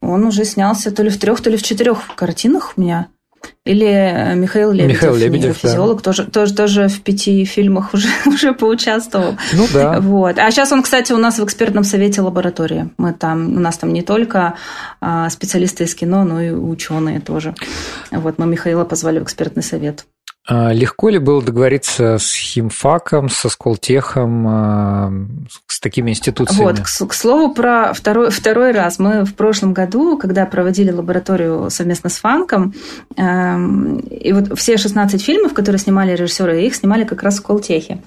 [0.00, 3.08] Он уже снялся то ли в трех, то ли в четырех картинах у меня.
[3.64, 6.02] Или э, Михаил Лебедев, Михаил Лебедев физиолог, да.
[6.02, 9.36] тоже, тоже, тоже в пяти фильмах уже, уже поучаствовал.
[9.52, 10.00] Ну да.
[10.00, 10.38] Вот.
[10.38, 12.90] А сейчас он, кстати, у нас в экспертном совете лаборатории.
[12.98, 14.54] Мы там, у нас там не только
[15.00, 17.54] а, специалисты из кино, но и ученые тоже.
[18.10, 20.06] Вот мы Михаила позвали в экспертный совет.
[20.44, 25.12] А легко ли было договориться с химфаком, со Сколтехом, а,
[25.68, 26.64] с такими институциями?
[26.64, 28.98] Вот, к, к слову, про второй, второй раз.
[28.98, 32.74] Мы в прошлом году, когда проводили лабораторию совместно с Фанком,
[33.16, 33.56] э,
[34.10, 38.02] и вот все 16 фильмов, которые снимали режиссеры, их снимали как раз в Сколтехе.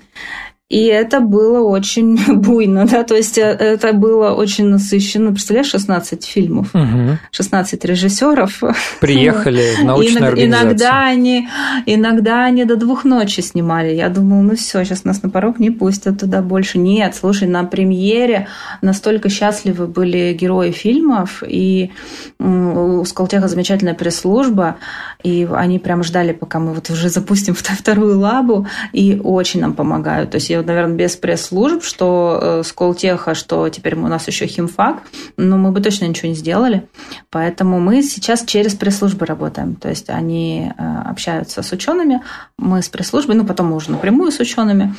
[0.67, 5.32] И это было очень буйно, да, то есть э, это было очень насыщенно.
[5.32, 7.19] Представляешь, 16 фильмов, угу.
[7.30, 8.63] 16 режиссеров.
[8.99, 10.69] Приехали в научную организацию.
[10.69, 11.47] Иногда они,
[11.86, 13.93] иногда они до двух ночи снимали.
[13.93, 16.80] Я думала, ну все, сейчас нас на порог не пустят туда больше.
[16.80, 18.47] Нет, слушай, на премьере
[18.82, 21.91] настолько счастливы были герои фильмов, и
[22.39, 24.78] у Сколтеха замечательная пресс-служба,
[25.26, 30.30] и они прям ждали, пока мы вот уже запустим вторую лабу, и очень нам помогают.
[30.32, 35.01] То есть я, наверное, без пресс-служб, что э, Сколтеха, что теперь у нас еще химфак,
[35.36, 36.88] но мы бы точно ничего не сделали.
[37.32, 39.76] Поэтому мы сейчас через пресс-службы работаем.
[39.76, 42.21] То есть они э, общаются с учеными,
[42.59, 44.93] мы с пресс-службой, ну, потом уже напрямую с учеными.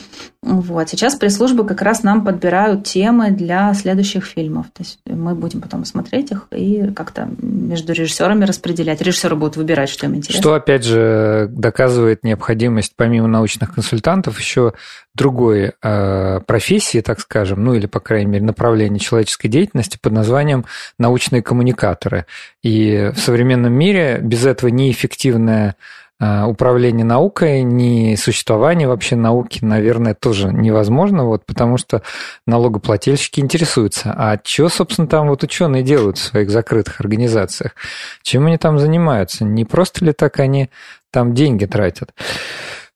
[0.47, 0.88] Вот.
[0.88, 4.66] Сейчас пресс-службы как раз нам подбирают темы для следующих фильмов.
[4.72, 9.03] То есть мы будем потом смотреть их и как-то между режиссерами распределять.
[9.03, 10.40] Режиссеры будут выбирать, что им интересно.
[10.40, 14.72] Что, опять же, доказывает необходимость, помимо научных консультантов, еще
[15.16, 20.64] другой э, профессии, так скажем, ну или, по крайней мере, направления человеческой деятельности под названием
[20.97, 22.26] научные коммуникаторы.
[22.62, 25.74] И в современном мире без этого неэффективное э,
[26.18, 32.02] управление наукой, ни существование вообще науки, наверное, тоже невозможно, вот, потому что
[32.46, 37.72] налогоплательщики интересуются, а что, собственно, там вот ученые делают в своих закрытых организациях?
[38.22, 39.44] Чем они там занимаются?
[39.44, 40.70] Не просто ли так они
[41.12, 42.14] там деньги тратят?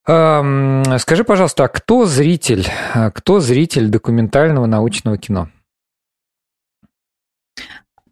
[0.02, 5.48] Скажи, пожалуйста, а кто зритель, а кто зритель документального научного кино?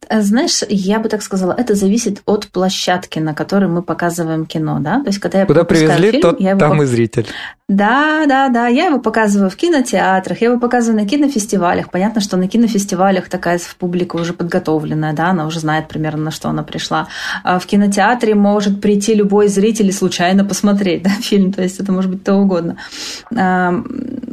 [0.09, 4.78] Э, знаешь, я бы так сказала, это зависит от площадки, на которой мы показываем кино,
[4.80, 5.00] да?
[5.00, 6.61] То есть, когда я Куда привезли, фильм, тот я его...
[6.61, 7.26] там и зритель.
[7.68, 8.66] Да, да, да.
[8.68, 11.90] Я его показываю в кинотеатрах, я его показываю на кинофестивалях.
[11.90, 16.48] Понятно, что на кинофестивалях такая публика уже подготовленная, да, она уже знает примерно, на что
[16.48, 17.09] она пришла.
[17.44, 21.92] А в кинотеатре может прийти любой зритель и случайно посмотреть да, фильм, то есть это
[21.92, 22.76] может быть то угодно.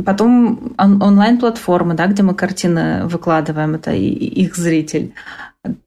[0.05, 5.13] Потом онлайн-платформы, да, где мы картины выкладываем, это их зритель.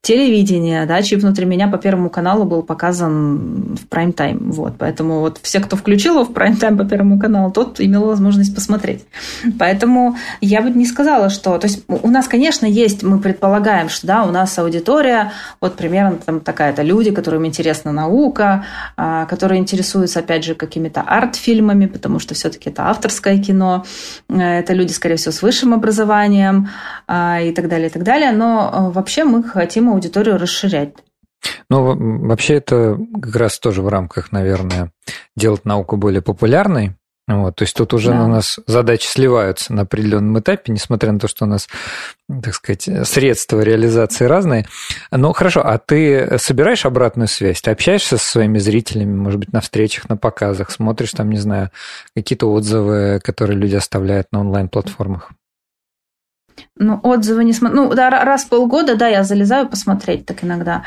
[0.01, 5.39] Телевидение, да, чип внутри меня по Первому каналу был показан в прайм-тайм, вот, поэтому вот
[5.43, 9.05] все, кто включил его в прайм-тайм по Первому каналу, тот имел возможность посмотреть.
[9.59, 14.07] Поэтому я бы не сказала, что, то есть у нас, конечно, есть, мы предполагаем, что,
[14.07, 18.65] да, у нас аудитория, вот примерно там такая-то люди, которым интересна наука,
[18.97, 23.85] а, которые интересуются, опять же, какими-то арт-фильмами, потому что все-таки это авторское кино,
[24.29, 26.69] это люди, скорее всего, с высшим образованием
[27.07, 30.95] а, и так далее, и так далее, но э, вообще мы хотим аудиторию расширять.
[31.71, 34.91] Ну, вообще это как раз тоже в рамках, наверное,
[35.37, 36.97] делать науку более популярной.
[37.29, 38.25] Вот, то есть тут уже да.
[38.25, 41.69] у нас задачи сливаются на определенном этапе, несмотря на то, что у нас,
[42.43, 44.67] так сказать, средства реализации разные.
[45.11, 47.61] Но хорошо, а ты собираешь обратную связь?
[47.61, 51.71] Ты общаешься со своими зрителями, может быть, на встречах, на показах, смотришь там, не знаю,
[52.17, 55.31] какие-то отзывы, которые люди оставляют на онлайн-платформах?
[56.77, 57.83] Ну, отзывы не смотрю.
[57.83, 60.85] Ну, да, раз в полгода, да, я залезаю посмотреть так иногда.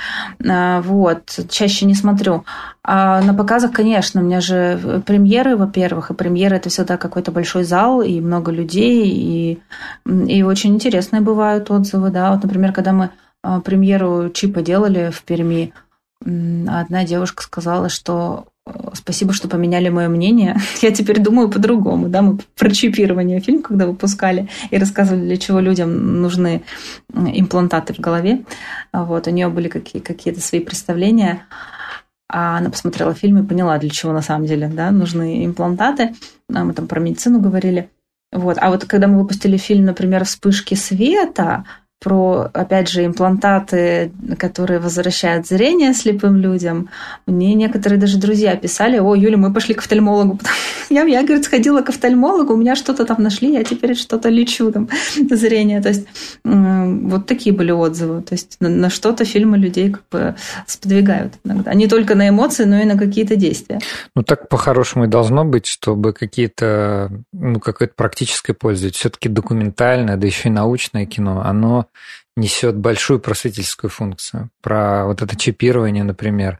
[0.47, 2.45] А, вот, чаще не смотрю.
[2.83, 7.63] А на показах, конечно, у меня же премьеры, во-первых, и премьеры это всегда какой-то большой
[7.63, 9.61] зал, и много людей, и,
[10.05, 12.31] и очень интересные бывают отзывы, да.
[12.31, 13.09] Вот, например, когда мы
[13.43, 15.73] а, премьеру Чипа делали в Перми,
[16.23, 18.45] одна девушка сказала, что
[18.93, 20.57] Спасибо, что поменяли мое мнение.
[20.81, 22.09] Я теперь думаю по-другому.
[22.09, 22.21] Да?
[22.21, 26.63] Мы про чипирование фильм, когда выпускали, и рассказывали, для чего людям нужны
[27.13, 28.43] имплантаты в голове.
[28.93, 31.43] Вот, у нее были какие- какие-то свои представления.
[32.29, 36.13] А она посмотрела фильм и поняла, для чего на самом деле да, нужны имплантаты.
[36.47, 37.89] Мы там про медицину говорили.
[38.31, 38.57] Вот.
[38.61, 41.65] А вот когда мы выпустили фильм, например, «Вспышки света»,
[42.01, 46.89] про, опять же, имплантаты, которые возвращают зрение слепым людям.
[47.27, 50.39] Мне некоторые даже друзья писали, о, Юля, мы пошли к офтальмологу.
[50.89, 54.73] Я, я, говорит, сходила к офтальмологу, у меня что-то там нашли, я теперь что-то лечу,
[54.73, 54.89] там,
[55.29, 55.81] зрение.
[55.81, 56.05] То есть
[56.43, 58.21] вот такие были отзывы.
[58.23, 60.35] То есть на, на что-то фильмы людей как бы
[60.67, 61.73] сподвигают иногда.
[61.73, 63.79] Не только на эмоции, но и на какие-то действия.
[64.13, 68.91] Ну, так по-хорошему и должно быть, чтобы какие-то, ну, какое-то практическое пользу.
[68.91, 71.87] Все-таки документальное, да еще и научное кино, оно
[72.35, 74.49] несет большую просветительскую функцию.
[74.61, 76.59] Про вот это чипирование, например.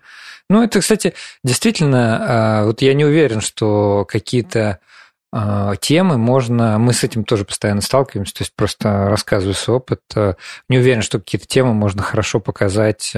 [0.49, 1.13] Ну, это, кстати,
[1.43, 4.79] действительно, а, вот я не уверен, что какие-то
[5.32, 6.77] а, темы можно...
[6.77, 10.01] Мы с этим тоже постоянно сталкиваемся, то есть просто рассказываю свой опыт.
[10.13, 10.36] А,
[10.67, 13.13] не уверен, что какие-то темы можно хорошо показать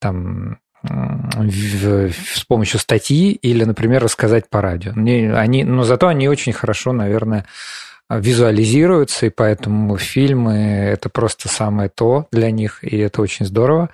[0.00, 4.92] там с помощью статьи или, например, рассказать по радио.
[4.92, 7.44] Они, но зато они очень хорошо, наверное,
[8.10, 10.54] визуализируются, и поэтому фильмы–
[10.92, 13.90] это просто самое то для них, и это очень здорово.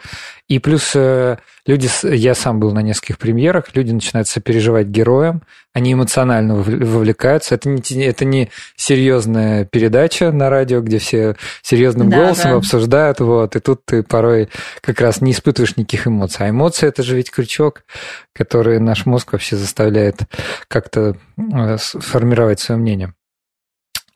[0.46, 5.42] И плюс э, люди, я сам был на нескольких премьерах, люди начинают сопереживать героям,
[5.72, 7.56] они эмоционально вовлекаются.
[7.56, 12.56] Это не, это не серьезная передача на радио, где все серьезным да, голосом да.
[12.58, 14.48] обсуждают, вот, и тут ты порой
[14.80, 16.46] как раз не испытываешь никаких эмоций.
[16.46, 17.82] А эмоции– это же ведь крючок,
[18.32, 20.20] который наш мозг вообще заставляет
[20.68, 23.12] как-то э, формировать свое мнение.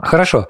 [0.01, 0.49] Хорошо.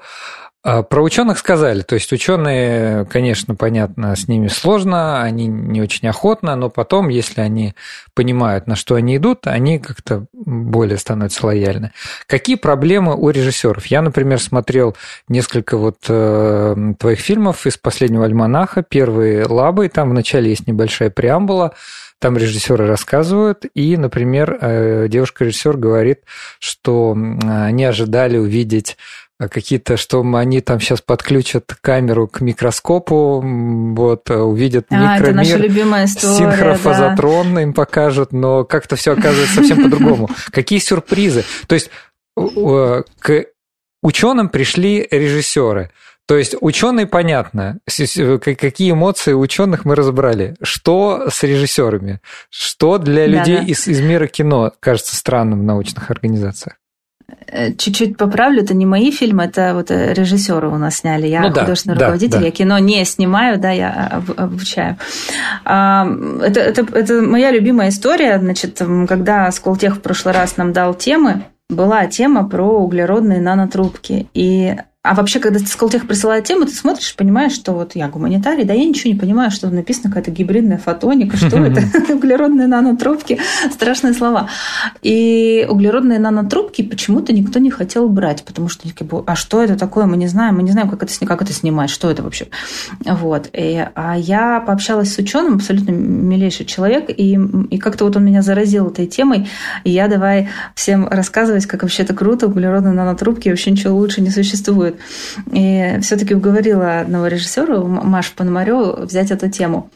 [0.61, 6.09] А, про ученых сказали, то есть ученые, конечно, понятно, с ними сложно, они не очень
[6.09, 7.75] охотно, но потом, если они
[8.13, 11.91] понимают, на что они идут, они как-то более становятся лояльны.
[12.27, 13.85] Какие проблемы у режиссеров?
[13.85, 14.97] Я, например, смотрел
[15.29, 21.73] несколько вот э, твоих фильмов из последнего альманаха, первые лабы, там вначале есть небольшая преамбула,
[22.19, 26.19] там режиссеры рассказывают, и, например, э, девушка-режиссер говорит,
[26.59, 28.97] что они ожидали увидеть
[29.47, 33.41] какие-то, что они там сейчас подключат камеру к микроскопу,
[33.95, 35.23] вот, а, увидят а, микромир.
[35.23, 37.61] Это наша любимая история, Синхрофазотрон да.
[37.61, 40.29] им покажут, но как-то все оказывается совсем по-другому.
[40.51, 41.45] Какие сюрпризы?
[41.67, 41.89] То есть
[42.35, 43.45] к
[44.01, 45.91] ученым пришли режиссеры.
[46.27, 47.79] То есть ученые понятно,
[48.43, 50.55] какие эмоции ученых мы разобрали.
[50.61, 52.21] Что с режиссерами?
[52.51, 53.67] Что для людей да, да.
[53.67, 56.75] Из, из мира кино кажется странным в научных организациях?
[57.47, 61.27] Э, чуть-чуть поправлю, это не мои фильмы, это вот э, режиссеры у нас сняли.
[61.27, 62.45] Я ну, художественный да, руководитель, да.
[62.45, 64.97] я кино не снимаю, да, я обучаю.
[65.63, 68.39] Это, это, это моя любимая история.
[68.39, 74.27] Значит, когда Сколтех в прошлый раз нам дал темы, была тема про углеродные нанотрубки.
[74.33, 78.73] И а вообще, когда Сколтех присылает тему, ты смотришь, понимаешь, что вот я гуманитарий, да
[78.73, 81.83] я ничего не понимаю, что написано какая-то гибридная фотоника, что это
[82.13, 83.39] углеродные нанотрубки,
[83.71, 84.49] страшные слова.
[85.01, 88.89] И углеродные нанотрубки почему-то никто не хотел брать, потому что
[89.25, 91.89] а что это такое, мы не знаем, мы не знаем, как это, как это снимать,
[91.89, 92.47] что это вообще.
[93.05, 93.49] Вот.
[93.53, 97.39] И, а я пообщалась с ученым, абсолютно милейший человек, и,
[97.69, 99.47] и как-то вот он меня заразил этой темой,
[99.85, 104.29] и я давай всем рассказывать, как вообще это круто, углеродные нанотрубки, вообще ничего лучше не
[104.29, 104.95] существует существует.
[105.51, 109.89] И все-таки уговорила одного режиссера, Машу Пономареву, взять эту тему.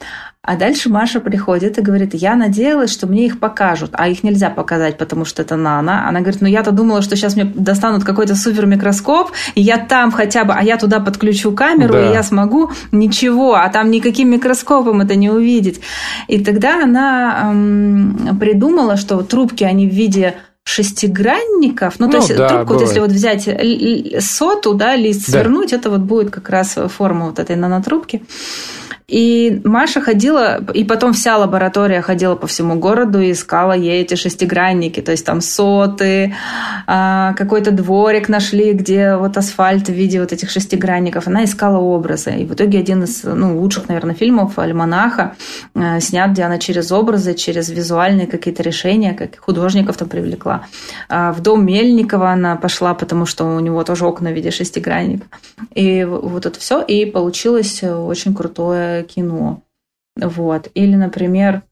[0.46, 4.50] А дальше Маша приходит и говорит, я надеялась, что мне их покажут, а их нельзя
[4.50, 6.06] показать, потому что это нано.
[6.06, 10.12] Она говорит, ну я-то думала, что сейчас мне достанут какой-то супер микроскоп, и я там
[10.12, 12.10] хотя бы, а я туда подключу камеру, да.
[12.10, 15.80] и я смогу ничего, а там никаким микроскопом это не увидеть.
[16.28, 20.34] И тогда она эм, придумала, что трубки, они в виде
[20.64, 21.98] шестигранников.
[21.98, 23.48] Ну, ну то есть да, трубку, вот если вот взять
[24.24, 25.32] соту, да, лист да.
[25.32, 28.22] свернуть, это вот будет как раз форма вот этой нанотрубки.
[29.06, 34.14] И Маша ходила, и потом вся лаборатория ходила по всему городу и искала ей эти
[34.14, 36.34] шестигранники, то есть там соты,
[36.86, 41.26] а, какой-то дворик нашли, где вот асфальт в виде вот этих шестигранников.
[41.26, 42.30] Она искала образы.
[42.30, 45.34] И в итоге один из ну, лучших, наверное, фильмов «Альманаха»
[45.74, 50.66] э, снят, где она через образы, через визуальные какие-то решения, как художников там привлекла.
[51.10, 55.28] А в дом Мельникова она пошла, потому что у него тоже окна в виде шестигранников.
[55.74, 56.80] И вот это все.
[56.80, 59.62] И получилось очень крутое кино.
[60.16, 60.70] Вот.
[60.74, 61.62] Или, например,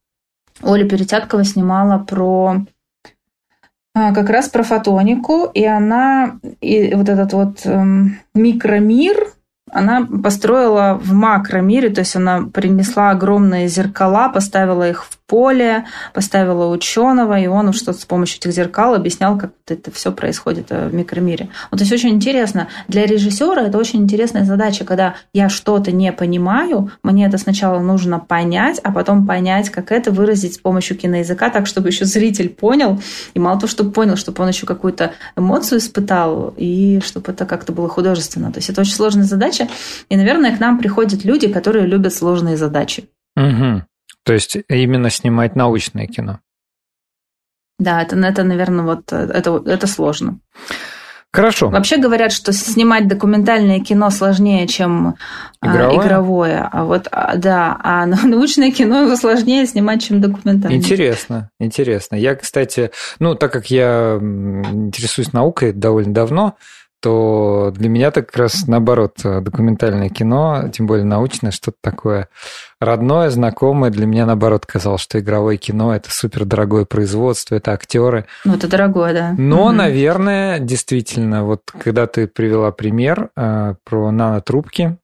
[0.63, 2.65] Оля Перетяткова снимала про
[3.95, 9.33] а, как раз про фотонику, и она, и вот этот вот эм, микромир,
[9.71, 16.67] она построила в макромире, то есть она принесла огромные зеркала, поставила их в поле, поставила
[16.67, 20.95] ученого, и он что-то с помощью этих зеркал объяснял, как это все происходит э, в
[20.95, 21.49] микромире.
[21.71, 22.69] Вот, то есть очень интересно.
[22.87, 28.19] Для режиссера это очень интересная задача, когда я что-то не понимаю, мне это сначала нужно
[28.19, 33.01] понять, а потом понять, как это выразить с помощью киноязыка, так, чтобы еще зритель понял,
[33.33, 37.73] и мало того, чтобы понял, чтобы он еще какую-то эмоцию испытал, и чтобы это как-то
[37.73, 38.53] было художественно.
[38.53, 39.67] То есть это очень сложная задача,
[40.11, 43.09] и, наверное, к нам приходят люди, которые любят сложные задачи.
[43.35, 43.83] Угу.
[44.25, 46.41] То есть именно снимать научное кино.
[47.79, 50.39] Да, это, это наверное, вот это, это сложно.
[51.35, 51.71] Хорошо.
[51.71, 55.17] Вообще говорят, что снимать документальное кино сложнее, чем
[55.61, 56.69] а, игровое, а, игровое.
[56.71, 60.77] а вот а, да, а научное кино сложнее снимать, чем документальное.
[60.77, 62.17] Интересно, интересно.
[62.17, 66.57] Я, кстати, ну так как я интересуюсь наукой довольно давно,
[67.03, 72.29] то для меня так как раз наоборот документальное кино, тем более научное, что-то такое
[72.81, 73.91] родное, знакомое.
[73.91, 78.27] Для меня наоборот казалось, что игровое кино это супер дорогое производство, это актеры.
[78.45, 79.35] Ну это дорогое, да.
[79.37, 79.73] Но, угу.
[79.73, 84.97] наверное, действительно, вот когда ты привела пример э, про нанотрубки,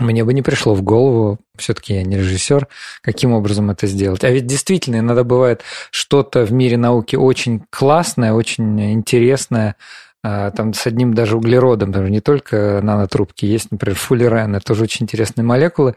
[0.00, 2.66] мне бы не пришло в голову, все-таки я не режиссер,
[3.00, 4.24] каким образом это сделать.
[4.24, 5.62] А ведь действительно иногда бывает
[5.92, 9.76] что-то в мире науки очень классное, очень интересное,
[10.24, 15.04] там с одним даже углеродом, даже не только нанотрубки, есть, например, фуллерен, это тоже очень
[15.04, 15.96] интересные молекулы,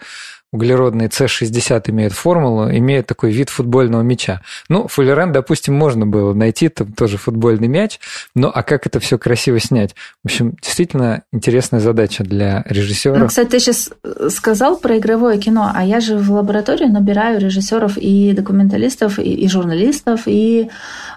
[0.54, 4.42] углеродный С60 имеет формулу, имеет такой вид футбольного мяча.
[4.70, 8.00] Ну, фуллерен, допустим, можно было найти, там тоже футбольный мяч,
[8.34, 9.94] но а как это все красиво снять?
[10.24, 13.18] В общем, действительно интересная задача для режиссера.
[13.18, 17.40] Ну, кстати, ты сейчас э, сказал про игровое кино, а я же в лаборатории набираю
[17.40, 20.70] режиссеров и документалистов, и, и журналистов, и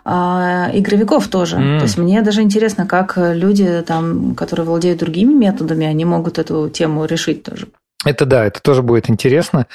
[0.04, 1.56] э, игровиков тоже.
[1.56, 1.78] Mm.
[1.78, 6.68] То есть мне даже интересно, как люди, там, которые владеют другими методами, они могут эту
[6.68, 7.68] тему решить тоже.
[8.04, 9.66] Это да, это тоже будет интересно.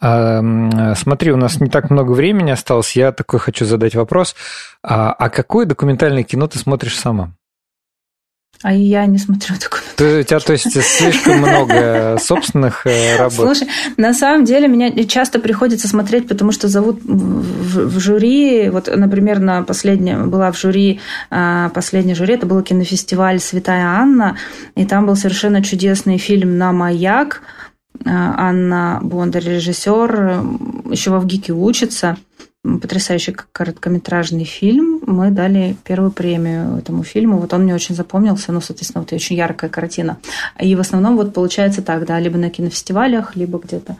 [0.00, 2.94] А, смотри, у нас не так много времени осталось.
[2.94, 4.36] Я такой хочу задать вопрос.
[4.82, 7.32] А, а какое документальное кино ты смотришь сама?
[8.62, 10.20] А я не смотрю документальное.
[10.20, 13.56] У тебя, то есть, слишком много собственных э, работ?
[13.58, 18.70] Слушай, на самом деле меня часто приходится смотреть, потому что зовут в, жюри.
[18.70, 21.00] Вот, например, на последнем была в жюри,
[21.30, 24.36] а, последний жюри, это был кинофестиваль «Святая Анна»,
[24.76, 27.42] и там был совершенно чудесный фильм «На маяк»,
[28.04, 30.42] Анна Бондарь, режиссер,
[30.90, 32.16] еще в Авгике учится.
[32.62, 35.00] Потрясающий короткометражный фильм.
[35.06, 37.38] Мы дали первую премию этому фильму.
[37.38, 38.52] Вот он мне очень запомнился.
[38.52, 40.18] Ну, соответственно, вот очень яркая картина.
[40.58, 43.96] И в основном вот получается так, да, либо на кинофестивалях, либо где-то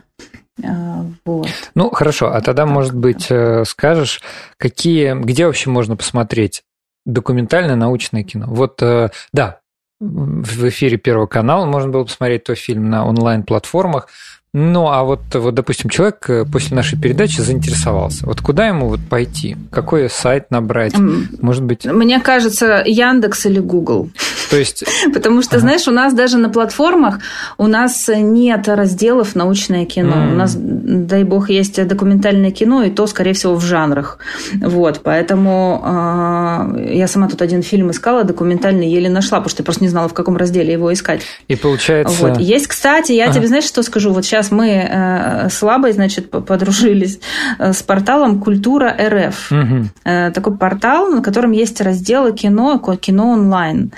[0.63, 1.49] а, вот.
[1.75, 2.33] Ну, хорошо.
[2.33, 4.23] А тогда, может быть, э, скажешь,
[4.57, 6.63] какие, где вообще можно посмотреть
[7.05, 8.47] документальное научное кино?
[8.49, 9.61] Вот, э, да,
[10.05, 14.09] в эфире Первого канала можно было посмотреть тот фильм на онлайн-платформах.
[14.57, 18.25] Ну, а вот, вот, допустим, человек э, после нашей передачи заинтересовался.
[18.25, 19.57] Вот куда ему вот пойти?
[19.73, 20.95] Какой сайт набрать?
[21.41, 21.85] Может быть...
[21.85, 24.11] Мне кажется, Яндекс или Google.
[24.51, 24.85] То есть...
[25.13, 25.61] Потому что, ага.
[25.63, 27.19] знаешь, у нас даже на платформах
[27.59, 30.15] у нас нет разделов научное кино.
[30.15, 30.33] Mm.
[30.33, 34.19] У нас, дай бог, есть документальное кино, и то, скорее всего, в жанрах.
[34.55, 39.65] Вот, поэтому э, я сама тут один фильм искала, документальный еле нашла, потому что я
[39.65, 41.23] просто не знала, в каком разделе его искать.
[41.49, 42.15] И получается...
[42.21, 42.39] Вот.
[42.39, 43.35] Есть, кстати, я ага.
[43.35, 44.13] тебе, знаешь, что скажу?
[44.13, 47.21] Вот сейчас мы э, с Лабой, значит, подружились
[47.59, 49.53] э, с порталом «Культура РФ».
[49.53, 49.89] Угу.
[50.35, 53.93] Такой портал, на котором есть разделы кино, кино онлайн.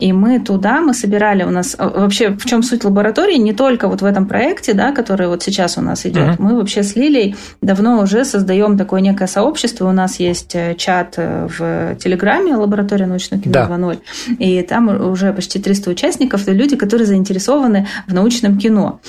[0.00, 1.76] И мы туда, мы собирали у нас...
[1.78, 3.36] А, вообще, в чем суть лаборатории?
[3.36, 6.28] Не только вот в этом проекте, да, который вот сейчас у нас идет.
[6.28, 6.36] Mm-hmm.
[6.38, 9.88] Мы вообще с Лилей давно уже создаем такое некое сообщество.
[9.88, 13.66] У нас есть э, чат э, в Телеграме «Лаборатория научного кино да.
[13.68, 13.98] 2.0».
[14.38, 19.00] И там уже почти 300 участников, и люди, которые заинтересованы в научном кино.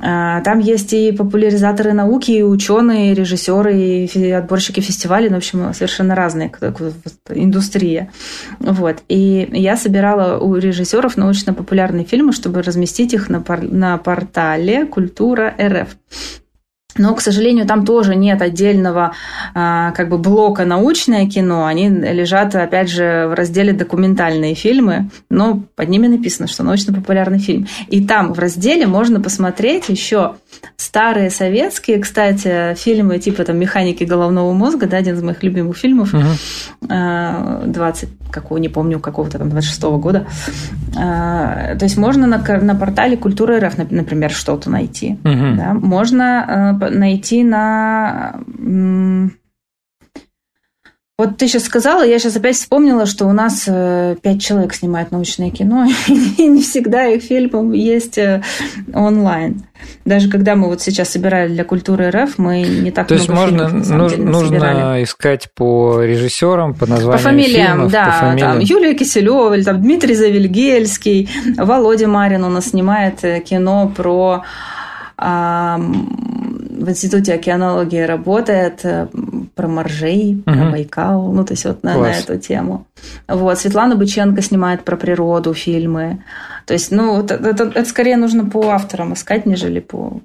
[0.00, 5.38] А, там есть и популяризаторы науки, и ученые, и режиссеры, и отборщики фестивалей, ну, в
[5.38, 6.52] общем, совершенно разные
[7.30, 8.10] индустрия.
[8.60, 8.98] Вот.
[9.08, 15.54] И я собирала у режиссеров научно-популярные фильмы, чтобы разместить их на, пор- на портале Культура
[15.58, 15.96] РФ.
[16.98, 19.12] Но, к сожалению, там тоже нет отдельного
[19.54, 21.66] а, как бы блока научное кино.
[21.66, 27.66] Они лежат, опять же, в разделе документальные фильмы, но под ними написано, что научно-популярный фильм.
[27.88, 30.34] И там в разделе можно посмотреть еще
[30.76, 36.14] старые советские, кстати, фильмы типа там «Механики головного мозга», да, один из моих любимых фильмов,
[36.14, 36.24] угу.
[36.80, 40.26] 20, какого, не помню, какого-то там 26-го года.
[40.98, 45.18] А, то есть можно на, на портале Культуры РФ, например, что-то найти.
[45.24, 45.56] Угу.
[45.56, 45.74] Да?
[45.74, 46.44] Можно
[46.80, 48.40] а, найти на
[51.18, 55.12] вот ты сейчас сказала, я сейчас опять вспомнила, что у нас э, пять человек снимают
[55.12, 58.42] научное кино, и не всегда их фильмы есть э,
[58.92, 59.62] онлайн.
[60.04, 63.28] Даже когда мы вот сейчас собирали для культуры РФ, мы не так То много есть
[63.30, 68.04] можно, фильмов, нужно, деле, нужно искать по режиссерам, по названиям По фамилиям, фильмов, да.
[68.04, 68.50] По фамилиям.
[68.52, 74.42] Там Юлия Киселева, или там Дмитрий Завильгельский, Володя Марин у нас снимает э, кино про
[76.86, 79.08] в Институте океанологии работает э,
[79.54, 80.56] про моржей, угу.
[80.56, 82.86] про Байкал, ну, то есть вот на, на эту тему.
[83.26, 86.22] Вот, Светлана Быченко снимает про природу фильмы.
[86.64, 90.20] То есть, ну, это, это, это скорее нужно по авторам искать, нежели по...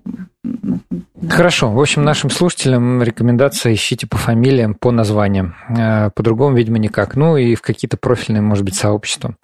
[1.29, 1.71] Хорошо.
[1.71, 5.55] В общем, нашим слушателям рекомендация ищите по фамилиям, по названиям.
[5.69, 7.15] Э, по-другому, видимо, никак.
[7.15, 9.35] Ну и в какие-то профильные, может быть, сообщества.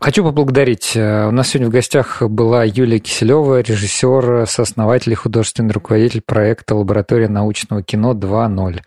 [0.00, 0.96] Хочу поблагодарить.
[0.96, 6.74] Э, у нас сегодня в гостях была Юлия Киселева, режиссер, сооснователь и художественный руководитель проекта
[6.74, 8.82] «Лаборатория научного кино 2.0».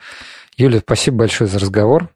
[0.58, 2.10] Юлия, спасибо большое за разговор.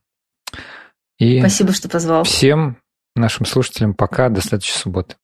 [1.19, 2.23] И спасибо, что позвал.
[2.23, 2.77] Всем
[3.15, 4.29] нашим слушателям пока.
[4.29, 5.15] До следующей субботы.